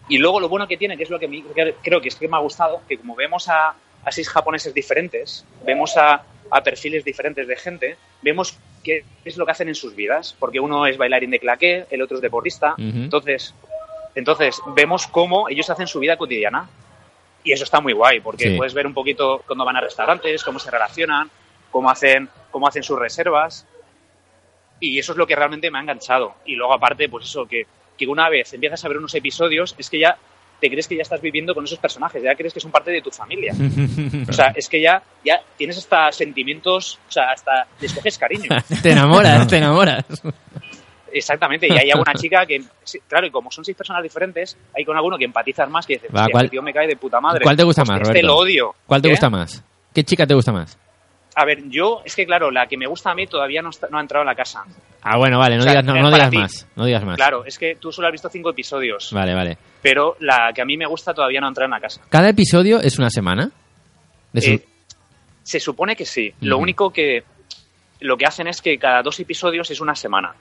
[0.09, 2.27] Y luego lo bueno que tiene, que es lo que que- creo que es que
[2.27, 3.73] me ha gustado, que como vemos a,
[4.05, 9.45] a seis japoneses diferentes, vemos a, a perfiles diferentes de gente, vemos qué es lo
[9.45, 10.35] que hacen en sus vidas.
[10.39, 12.75] Porque uno es bailarín de claqué, el otro es deportista.
[12.77, 13.53] Entonces,
[14.15, 16.69] entonces, vemos cómo ellos hacen su vida cotidiana.
[17.43, 18.57] Y eso está muy guay, porque Sí.
[18.57, 21.29] puedes ver un poquito cuando van a restaurantes, cómo se relacionan,
[21.71, 23.65] cómo hacen, cómo hacen sus reservas.
[24.79, 26.35] Y eso es lo que realmente me ha enganchado.
[26.45, 27.65] Y luego, aparte, pues eso, que,
[27.97, 30.17] que una vez empiezas a ver unos episodios, es que ya
[30.59, 33.01] te crees que ya estás viviendo con esos personajes, ya crees que son parte de
[33.01, 33.53] tu familia.
[34.29, 38.49] O sea, es que ya, ya tienes hasta sentimientos, o sea, hasta les coges cariño.
[38.81, 40.03] te enamoras, te enamoras.
[41.11, 42.61] Exactamente, y hay alguna chica que,
[43.07, 46.09] claro, y como son seis personas diferentes, hay con alguno que empatizas más que dices,
[46.13, 47.43] Va, "Hostia, ¿cuál- este tío me cae de puta madre.
[47.43, 48.27] ¿Cuál te gusta Hostia, más, Este Roberto?
[48.27, 48.75] lo odio.
[48.85, 49.13] ¿Cuál te ¿Qué?
[49.13, 49.63] gusta más?
[49.93, 50.77] ¿Qué chica te gusta más?
[51.39, 53.87] A ver, yo, es que claro, la que me gusta a mí todavía no, está-
[53.91, 54.63] no ha entrado en la casa.
[55.03, 56.67] Ah, bueno, vale, no O sea, digas, no, no más.
[56.75, 57.15] No digas más.
[57.15, 59.55] Claro, es que tú solo has visto cinco episodios, Vale, vale.
[59.81, 62.01] pero la que a mí me gusta todavía no ha entrado en la casa.
[62.09, 63.51] ¿Cada episodio es una semana?
[64.33, 64.65] De su- Eh,
[65.43, 66.33] se supone que sí.
[66.41, 67.23] Lo único que
[67.99, 70.33] lo que hacen es que cada dos episodios es una semana.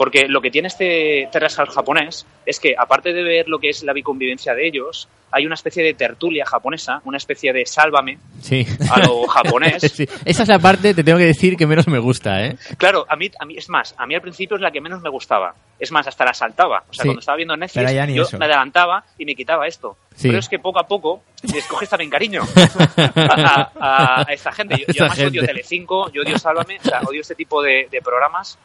[0.00, 3.82] Porque lo que tiene este House japonés es que, aparte de ver lo que es
[3.82, 8.66] la biconvivencia de ellos, hay una especie de tertulia japonesa, una especie de sálvame Sí.
[8.90, 9.82] a lo japonés.
[9.94, 10.08] Sí.
[10.24, 12.56] Esa es la parte, te tengo que decir, que menos me gusta, ¿eh?
[12.78, 15.02] Claro, a mí, a mí, es más, a mí al principio es la que menos
[15.02, 15.54] me gustaba.
[15.78, 16.82] Es más, hasta la saltaba.
[16.88, 17.08] O sea, Sí.
[17.08, 18.38] cuando estaba viendo Netflix, yo eso.
[18.38, 19.98] me adelantaba y me quitaba esto.
[20.22, 21.22] Pero es que poco a poco
[21.52, 22.40] les coges también cariño
[23.16, 24.78] a, a- a esta gente.
[24.78, 25.46] Yo, yo además odio gente.
[25.48, 28.58] Telecinco, yo odio Sálvame, o sea, odio este tipo de, de programas.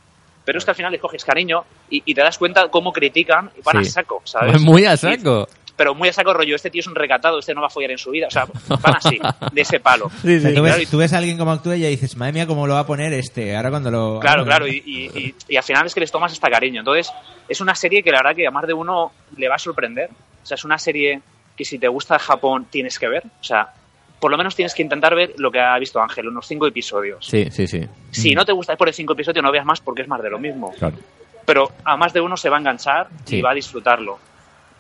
[0.46, 3.50] Pero es que al final les coges cariño y, y te das cuenta cómo critican
[3.58, 3.89] y van Sí.
[3.89, 4.62] a saco, ¿sabes?
[4.62, 5.48] Muy a saco.
[5.76, 7.91] pero muy a saco rollo, este tío es un recatado, este no va a follar
[7.91, 8.28] en su vida.
[8.28, 9.20] O sea, van así,
[9.52, 10.10] de ese palo.
[10.22, 10.56] Sí, O sea, sí.
[10.56, 12.66] tú, claro, ves, tú ves a alguien como actúa y ya dices, madre mía, cómo
[12.68, 13.56] lo va a poner este.
[13.58, 14.20] Ahora cuando lo.
[14.22, 16.80] Claro, ahora- claro, y, y- y- y al final es que les tomas hasta cariño.
[16.80, 17.12] Entonces,
[17.50, 20.10] es una serie que la verdad que a más de uno le va a sorprender.
[20.43, 21.22] O sea, es una serie
[21.58, 23.24] que si te gusta Japón tienes que ver.
[23.26, 23.74] O sea,
[24.20, 27.26] por lo menos tienes que intentar ver lo que ha visto Ángel, unos cinco episodios.
[27.26, 27.82] Sí, sí, sí.
[28.11, 30.30] Si no te gusta después de cinco episodios, no veas más porque es más de
[30.30, 30.74] lo mismo.
[30.78, 30.95] Claro.
[31.45, 33.38] Pero a más de uno se va a enganchar Sí.
[33.38, 34.18] y va a disfrutarlo.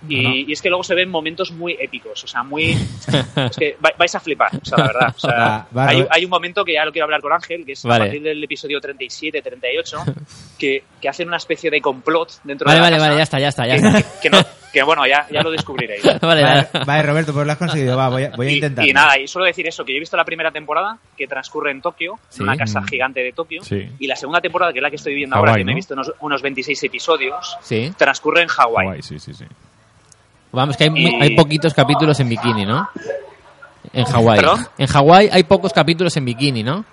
[0.09, 2.71] Y, y es que luego se ven momentos muy épicos, o sea, muy...
[3.35, 5.13] es que vai- vais a flipar, o sea, la verdad.
[5.15, 7.65] O sea, Va, va, hay, hay un momento que ya lo quiero hablar con Ángel,
[7.65, 7.95] que es Vale.
[7.95, 9.97] a partir del episodio 37, 38,
[10.57, 13.23] que, que hacen una especie de complot dentro Vale, de la vale, casa vale, ya
[13.23, 14.01] está, ya está, ya que, está.
[14.01, 14.45] que- que no-
[14.75, 16.03] que, bueno, ya, ya lo descubriréis.
[16.21, 17.01] Vale, Vale, vale.
[17.03, 17.95] Roberto, pues lo has conseguido.
[17.95, 18.85] Va, voy a, voy a Y- intentar.
[18.85, 21.71] Y, nada, y solo decir eso, que yo he visto la primera temporada, que transcurre
[21.71, 22.41] en Tokio, Sí.
[22.41, 23.87] en una casa gigante de Tokio, Sí.
[23.99, 25.75] y la segunda temporada, que es la que estoy viviendo Hawái, ahora, que me he
[25.75, 25.77] ¿no?
[25.77, 27.93] visto unos, unos 26 episodios, Sí.
[27.97, 29.01] transcurre en Hawái.
[29.01, 29.45] Sí, sí, sí.
[30.55, 32.89] Vamos, que hay, muy- Y- hay poquitos capítulos en bikini, ¿no?
[33.93, 34.39] En Hawái.
[34.77, 36.83] En Hawái hay pocos capítulos en bikini, ¿no?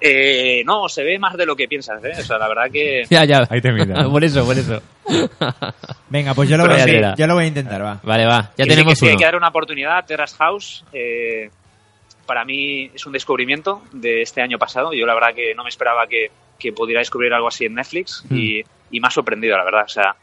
[0.00, 2.12] Eh, no, se ve más de lo que piensas, ¿eh?
[2.18, 3.04] O sea, la verdad que...
[3.10, 3.46] Ya, ya.
[3.50, 4.10] Ahí te mira, ¿no?
[4.12, 4.80] por eso, por eso.
[6.08, 6.92] Venga, pues yo lo, voy a, sí.
[7.16, 7.98] yo lo voy a intentar, va.
[8.02, 8.52] Vale, va.
[8.56, 9.18] Ya que sí, tenemos que sí, hay uno.
[9.18, 10.04] que dar una oportunidad.
[10.06, 11.50] Terrace House, eh,
[12.26, 14.92] para mí es un descubrimiento de este año pasado.
[14.92, 18.24] Yo la verdad que no me esperaba que, que pudiera descubrir algo así en Netflix
[18.28, 18.36] Hmm.
[18.36, 19.82] y, y me ha sorprendido, la verdad.
[19.84, 20.14] O sea,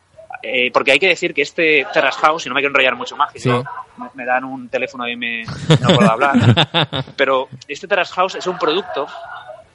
[0.48, 3.16] eh, porque hay que decir que este Terrace House, y no me quiero enrollar mucho
[3.16, 3.50] más, que Sí.
[3.50, 6.36] me, me dan un teléfono y me no puedo hablar,
[7.18, 9.08] pero este Terrace House es un producto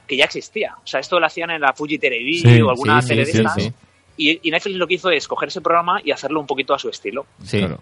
[0.07, 0.75] que ya existía.
[0.83, 3.31] O sea, esto lo hacían en la Fuji TV Sí, o alguna sí, tele sí,
[3.31, 3.63] de sí, estas.
[3.63, 3.73] sí.
[4.17, 6.79] Y, y Netflix lo que hizo es coger ese programa y hacerlo un poquito a
[6.79, 7.25] su estilo.
[7.43, 7.59] Sí.
[7.59, 7.79] Claro.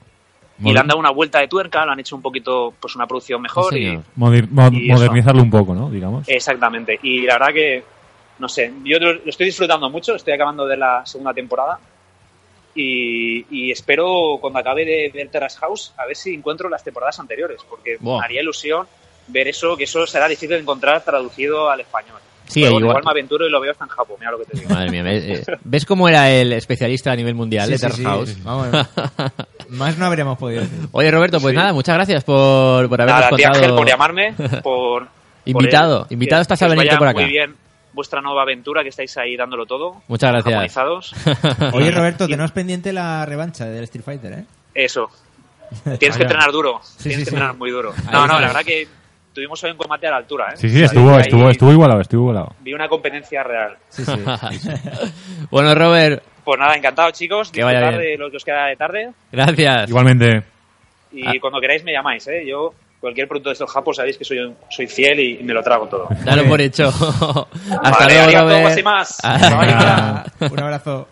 [0.61, 3.07] Y le han dado una vuelta de tuerca, lo han hecho un poquito, pues una
[3.07, 3.73] producción mejor.
[3.73, 3.99] Sí, y.
[4.19, 5.89] Moder- modernizarlo un poco, ¿no?
[5.89, 6.27] Digamos.
[6.27, 6.99] exactamente.
[7.01, 7.83] Y la verdad que,
[8.39, 11.79] no sé, yo lo estoy disfrutando mucho, estoy acabando de la segunda temporada.
[12.75, 17.19] Y, y espero cuando acabe de ver Terrace House a ver si encuentro las temporadas
[17.19, 18.87] anteriores, porque me haría ilusión
[19.27, 22.17] ver eso, que eso será difícil de encontrar traducido al español.
[22.47, 24.39] Sí, Pero bueno, igual- igual me aventuro y lo veo hasta en Japón, mira lo
[24.39, 24.69] que te digo.
[24.73, 27.81] Madre mía, ¿ves, eh, ¿ves cómo era el especialista a nivel mundial Sí, de sí,
[27.81, 28.07] Terrace sí.
[28.07, 28.43] House?
[28.43, 28.67] Vamos,
[29.69, 30.79] más no habríamos podido decir.
[30.91, 31.57] Oye, Roberto, pues Sí.
[31.57, 33.55] nada, muchas gracias por, por habernos Nada, contado.
[33.55, 35.07] Ángel, por llamarme, por...
[35.45, 37.21] Invitado, por invitado que- estás que a venirte por acá.
[37.21, 37.55] Muy bien
[37.99, 40.01] vuestra nueva aventura, que estáis ahí dándolo todo.
[40.07, 40.77] Muchas gracias.
[41.73, 44.45] Oye, Roberto, tenemos pendiente la revancha del Street Fighter, ¿eh?
[44.73, 45.09] Eso.
[45.99, 46.79] Tienes que entrenar duro.
[46.81, 47.35] Sí, Tienes sí, que sí.
[47.35, 47.93] entrenar muy duro.
[48.11, 48.87] No, no, la verdad que
[49.33, 50.57] tuvimos hoy un combate a la altura, ¿eh?
[50.57, 52.55] Sí, sí, estuvo, ahí estuvo, estuvo igualado, estuvo igualado.
[52.61, 53.77] Vi una competencia real.
[53.89, 54.13] Sí, sí.
[55.51, 57.51] bueno, Robert, Pues nada, encantado, chicos.
[57.51, 57.97] Que vaya bien.
[57.99, 59.11] de lo que os queda de tarde.
[59.31, 59.89] gracias.
[59.89, 60.43] Igualmente.
[61.11, 61.33] Y Ah.
[61.41, 62.43] cuando queráis me llamáis, ¿eh?
[62.47, 64.37] Yo, cualquier producto de estos japos, sabéis que soy,
[64.69, 66.07] soy fiel y me lo trago todo.
[66.25, 66.87] Dalo por hecho.
[67.81, 68.67] Hasta Vale, luego.
[69.23, 70.51] Ah, Venga.
[70.53, 71.07] Un abrazo.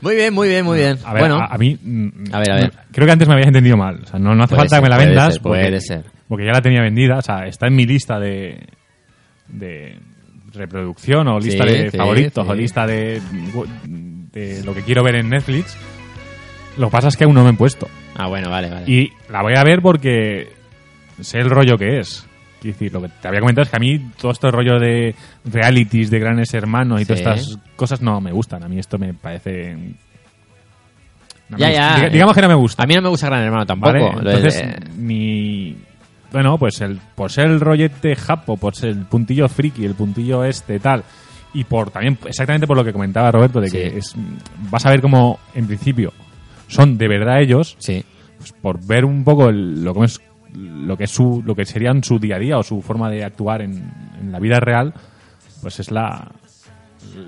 [0.00, 0.98] Muy bien, muy bien, muy bien.
[1.04, 1.78] A ver, bueno, a, a mí.
[1.80, 2.72] mm, A ver, a ver.
[2.92, 4.00] Creo que antes me habías entendido mal.
[4.02, 5.32] O sea, no, no hace Puede falta ser, que me la puede vendas.
[5.34, 6.04] ser, puede porque, ser.
[6.28, 7.18] porque ya la tenía vendida.
[7.18, 8.66] O sea, está en mi lista de.
[9.48, 9.98] de
[10.52, 12.52] reproducción o lista Sí, de sí, favoritos sí.
[12.52, 13.20] o lista de.
[14.32, 15.76] de lo que quiero ver en Netflix.
[16.76, 17.88] Lo que pasa es que aún no me he puesto.
[18.16, 18.84] ah, bueno, vale, vale.
[18.90, 20.48] Y la voy a ver porque
[21.20, 22.26] sé el rollo que es.
[22.60, 25.14] Quiero decir, lo que te había comentado es que a mí todo este rollo de
[25.44, 27.14] realities, de grandes hermanos y Sí.
[27.14, 28.62] todas estas cosas no me gustan.
[28.62, 29.74] A mí esto me parece...
[31.48, 31.72] no me Ya, gusta.
[31.72, 31.96] ya.
[31.98, 32.82] Diga- digamos que no me gusta.
[32.82, 33.92] A mí no me gusta Gran Hermano tampoco.
[33.92, 34.12] ¿vale?
[34.22, 35.76] Lo de- Entonces, mi...
[36.32, 40.42] Bueno, pues el, por ser el rollete japo, por ser el puntillo friki, el puntillo
[40.44, 41.04] este, tal,
[41.52, 44.14] y por también, exactamente por lo que comentaba Roberto, de que es,
[44.68, 46.12] vas a ver cómo, en principio,
[46.66, 48.04] son de verdad ellos, sí.
[48.38, 50.20] pues, por ver un poco el- lo que es
[50.54, 53.24] lo que es su lo que serían su día a día o su forma de
[53.24, 53.90] actuar en,
[54.20, 54.94] en la vida real
[55.62, 56.30] pues es la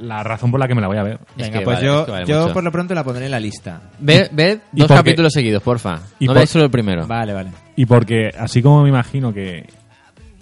[0.01, 1.87] la razón por la que me la voy a ver Es Venga, que pues vale,
[1.87, 2.55] yo, es que vale yo mucho.
[2.55, 3.81] por lo pronto la pondré en la lista.
[4.01, 6.01] Ve, ved y dos porque- capítulos seguidos, porfa.
[6.19, 7.07] y no por- veáis solo el primero.
[7.07, 7.51] Vale, vale.
[7.77, 9.67] y porque así como me imagino que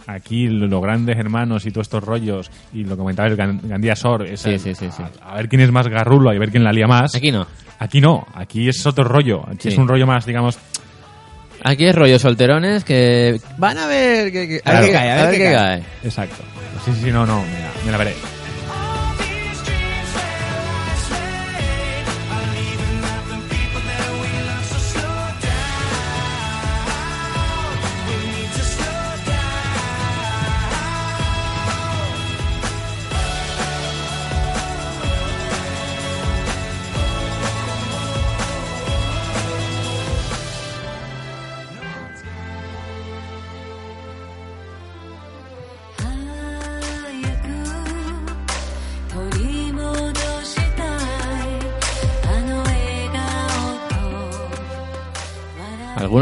[0.07, 3.61] aquí lo- los grandes hermanos y todos estos rollos y lo que comentaba el Gan-
[3.63, 5.03] Gandía Sor es Sí, el- sí, sí, sí.
[5.23, 7.33] A, a ver quién es más garrulo y a ver quién la lía más Aquí
[7.33, 7.47] no.
[7.79, 9.69] Aquí no aquí es otro rollo aquí Sí.
[9.71, 10.59] es un rollo más digamos
[11.65, 15.27] Aquí es rollo solterones que van a ver que, que- A ver qué cae, a
[15.31, 15.83] ver qué cae.
[16.05, 16.37] exacto.
[16.85, 18.15] Sí sí sí no no me la, me la veré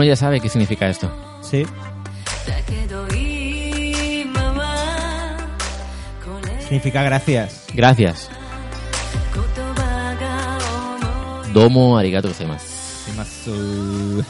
[0.03, 1.09] ¿Alguno ya sabe qué significa esto?
[1.43, 1.65] Sí.
[6.61, 7.67] Significa gracias.
[7.73, 8.29] Gracias.
[11.53, 14.25] Domo arigato gozaimasu.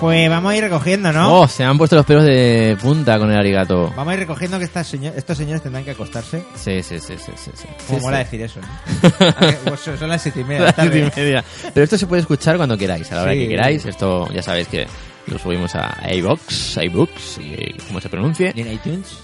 [0.00, 1.40] Pues vamos a ir recogiendo, ¿no?
[1.40, 3.92] Oh, se han puesto los pelos de punta con el arigato.
[3.96, 6.44] Vamos a ir recogiendo que estas señor- estos señores tendrán que acostarse.
[6.54, 7.50] Sí, sí, sí, sí, sí.
[7.54, 7.66] sí.
[7.88, 8.24] Como Sí, mola sí.
[8.24, 8.68] decir eso, ¿no?
[9.20, 11.20] Ah, que- pues son las siete y media de la Las siete tarde.
[11.20, 11.44] y media.
[11.74, 13.38] Pero esto se puede escuchar cuando queráis, a la hora Sí.
[13.40, 13.86] que queráis.
[13.86, 14.86] Esto ya sabéis que
[15.26, 18.52] lo subimos a iBox, iBooks, y como se pronuncie.
[18.54, 19.18] ¿Y en iTunes?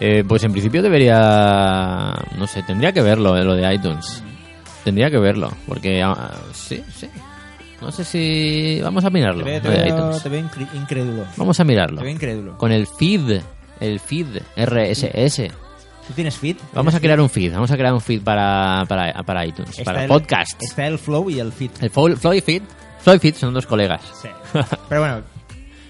[0.00, 2.12] Eh, pues en principio debería...
[2.36, 4.22] No sé, tendría que verlo, eh, lo de iTunes.
[4.84, 6.02] Tendría que verlo, porque...
[6.02, 7.08] ah, sí, sí.
[7.80, 8.80] No sé si...
[8.82, 11.24] Vamos a mirarlo, Te veo, te veo- veo incrédulo.
[11.36, 11.98] Vamos a mirarlo.
[11.98, 12.58] Te veo incrédulo.
[12.58, 13.40] Con el feed,
[13.80, 14.26] el feed
[14.56, 15.48] RSS.
[16.08, 16.56] ¿Tú tienes feed?
[16.72, 19.76] Vamos a ¿Tienes crear un feed, vamos a crear un feed para, para, para iTunes,
[19.84, 20.60] para el- podcast.
[20.62, 21.70] Está el flow y el feed.
[21.80, 22.62] El Flo- Flow y Feed,
[23.00, 24.00] Flow y Feed son dos colegas.
[24.20, 24.28] Sí.
[24.88, 25.20] Pero bueno,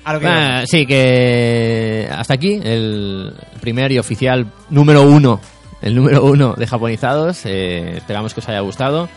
[0.04, 0.70] a lo que Ah, vamos.
[0.70, 5.40] sí, que hasta aquí el primer y oficial número uno,
[5.80, 7.46] el número uno de Japonizados.
[7.46, 9.08] Eh, esperamos que os haya gustado.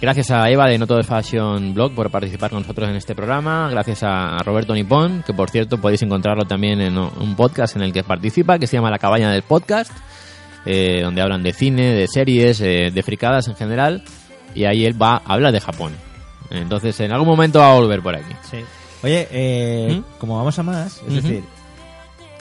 [0.00, 3.16] Gracias a Eva de No Todo es Fashion Blog por participar con nosotros en este
[3.16, 3.68] programa.
[3.68, 7.92] Gracias a Roberto Nipón, que por cierto podéis encontrarlo también en un podcast en el
[7.92, 9.90] que participa, que se llama La Cabaña del Podcast,
[10.64, 14.04] eh, donde hablan de cine, de series, eh, de fricadas en general.
[14.54, 15.94] Y ahí él va a hablar de Japón.
[16.50, 18.34] Entonces, en algún momento va a volver por aquí.
[18.48, 18.58] Sí.
[19.02, 20.18] Oye, eh, ¿Mm?
[20.20, 21.42] como vamos a más, es decir,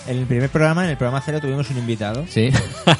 [0.07, 2.23] en el primer programa, en el programa cero tuvimos un invitado.
[2.29, 2.49] Sí.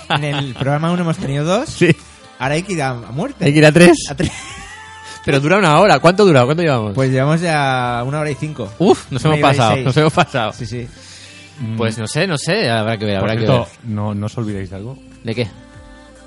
[0.10, 1.70] En el programa uno hemos tenido dos.
[1.70, 1.96] sí.
[2.40, 3.46] Ahora hay que ir a, a muerte.
[3.46, 3.98] Hay que ir a tres.
[4.10, 4.32] A tres.
[5.26, 6.00] Pero dura una hora.
[6.00, 6.46] ¿Cuánto dura?
[6.46, 6.94] ¿Cuánto llevamos?
[6.94, 8.72] Pues llevamos ya una hora y cinco.
[8.80, 9.78] Uf, nos una hemos pasado.
[9.78, 10.54] Nos hemos pasado.
[10.54, 10.88] Sí, sí.
[11.76, 12.70] Pues no sé, no sé.
[12.70, 13.90] Habrá que ver, Por habrá que cierto, ver.
[13.92, 14.98] no, no os olvidéis de algo.
[15.24, 15.48] ¿De qué?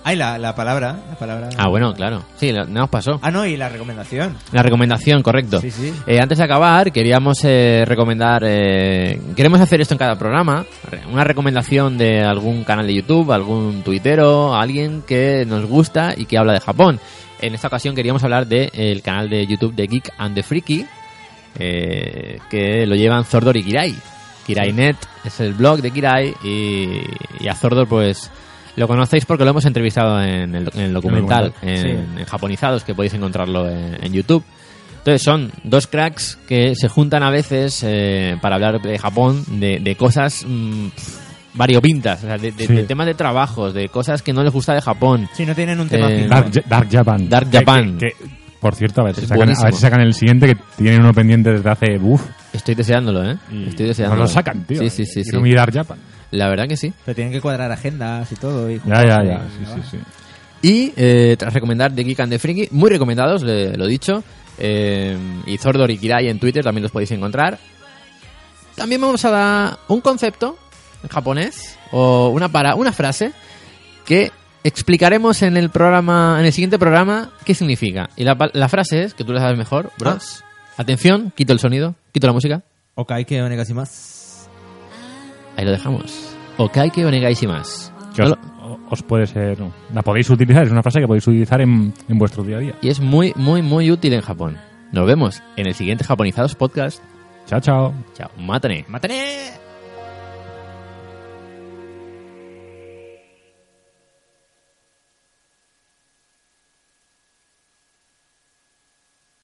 [0.03, 1.51] Ay, la, la palabra, la palabra.
[1.59, 2.23] Ah, bueno, claro.
[2.37, 3.19] Sí, lo- nos pasó.
[3.23, 4.35] Ah, no, y la recomendación.
[4.51, 5.61] La recomendación, correcto.
[5.61, 5.93] Sí, sí.
[6.07, 8.43] Eh, antes de acabar, queríamos eh, recomendar.
[8.47, 10.65] eh, queremos hacer esto en cada programa.
[11.13, 16.39] Una recomendación de algún canal de YouTube, algún tuitero, alguien que nos gusta y que
[16.39, 16.99] habla de Japón.
[17.43, 20.87] En esta ocasión queríamos hablar del canal de YouTube de Geek and the Freaky,
[21.59, 23.95] eh, que lo llevan Zordor y Kirai.
[24.47, 27.01] KiraiNet es el blog de Kirai y,
[27.41, 28.31] y a Zordor pues
[28.77, 32.85] lo conocéis porque lo hemos entrevistado en el, en el documental, documental, en, en Japonizados,
[32.85, 34.45] que podéis encontrarlo en, en YouTube.
[34.99, 39.81] Entonces son dos cracks que se juntan a veces eh, para hablar de Japón, de,
[39.81, 40.89] de cosas mm,
[41.55, 42.75] variopintas, o sea, de, de- Sí.
[42.75, 45.29] de temas de trabajos, de cosas que no les gusta de Japón.
[45.35, 46.27] Si no tienen un tema Eh.
[46.29, 47.29] Dark, Dark Japan.
[47.29, 47.99] Dark Japan.
[47.99, 50.57] que- que, por cierto, a ver, si sacan, a ver si sacan el siguiente, que
[50.77, 51.99] tienen uno pendiente desde hace...
[52.01, 53.37] Uf, Estoy deseándolo, ¿eh?
[53.51, 54.21] y Estoy deseándolo.
[54.23, 54.81] no lo sacan, tío.
[54.81, 55.23] Sí, sí, sí.
[55.23, 55.43] Quiero sí.
[55.45, 55.99] mi Dark Japan.
[56.31, 56.93] La verdad que sí.
[57.05, 58.71] Pero tienen que cuadrar agendas y todo.
[58.71, 59.43] Y Ya, ya, y- ya.
[59.59, 59.99] Sí, sí, sí.
[60.63, 64.23] Y eh, tras recomendar The Geek and the Freaky, muy recomendados, le- lo dicho.
[64.63, 65.17] eh,
[65.47, 67.59] y Zordor y Kirai en Twitter también los podéis encontrar.
[68.77, 70.59] También vamos a dar un concepto
[71.03, 73.33] en japonés o una para una frase
[74.05, 74.31] que
[74.63, 78.11] explicaremos en el programa en el siguiente programa qué significa.
[78.17, 78.37] Y la,
[78.69, 80.45] frase es que tú la sabes mejor, bros.
[80.77, 82.63] Atención, quito el sonido, quito la música.
[82.95, 84.20] Okai que onegashimasu.
[85.61, 86.35] Ahí lo dejamos.
[86.57, 87.93] Okaike onegaishimasu.
[88.15, 89.59] Que No os, lo- o- os puede ser...
[89.93, 92.75] La podéis utilizar, es una frase que podéis utilizar en, en vuestro día a día.
[92.81, 94.57] y es muy, muy, muy útil en Japón.
[94.91, 97.03] Nos vemos en el siguiente Japonizados Podcast.
[97.47, 97.95] Chao, chao.
[98.15, 98.87] Chao, mátane.
[98.89, 99.60] ¡Mátane!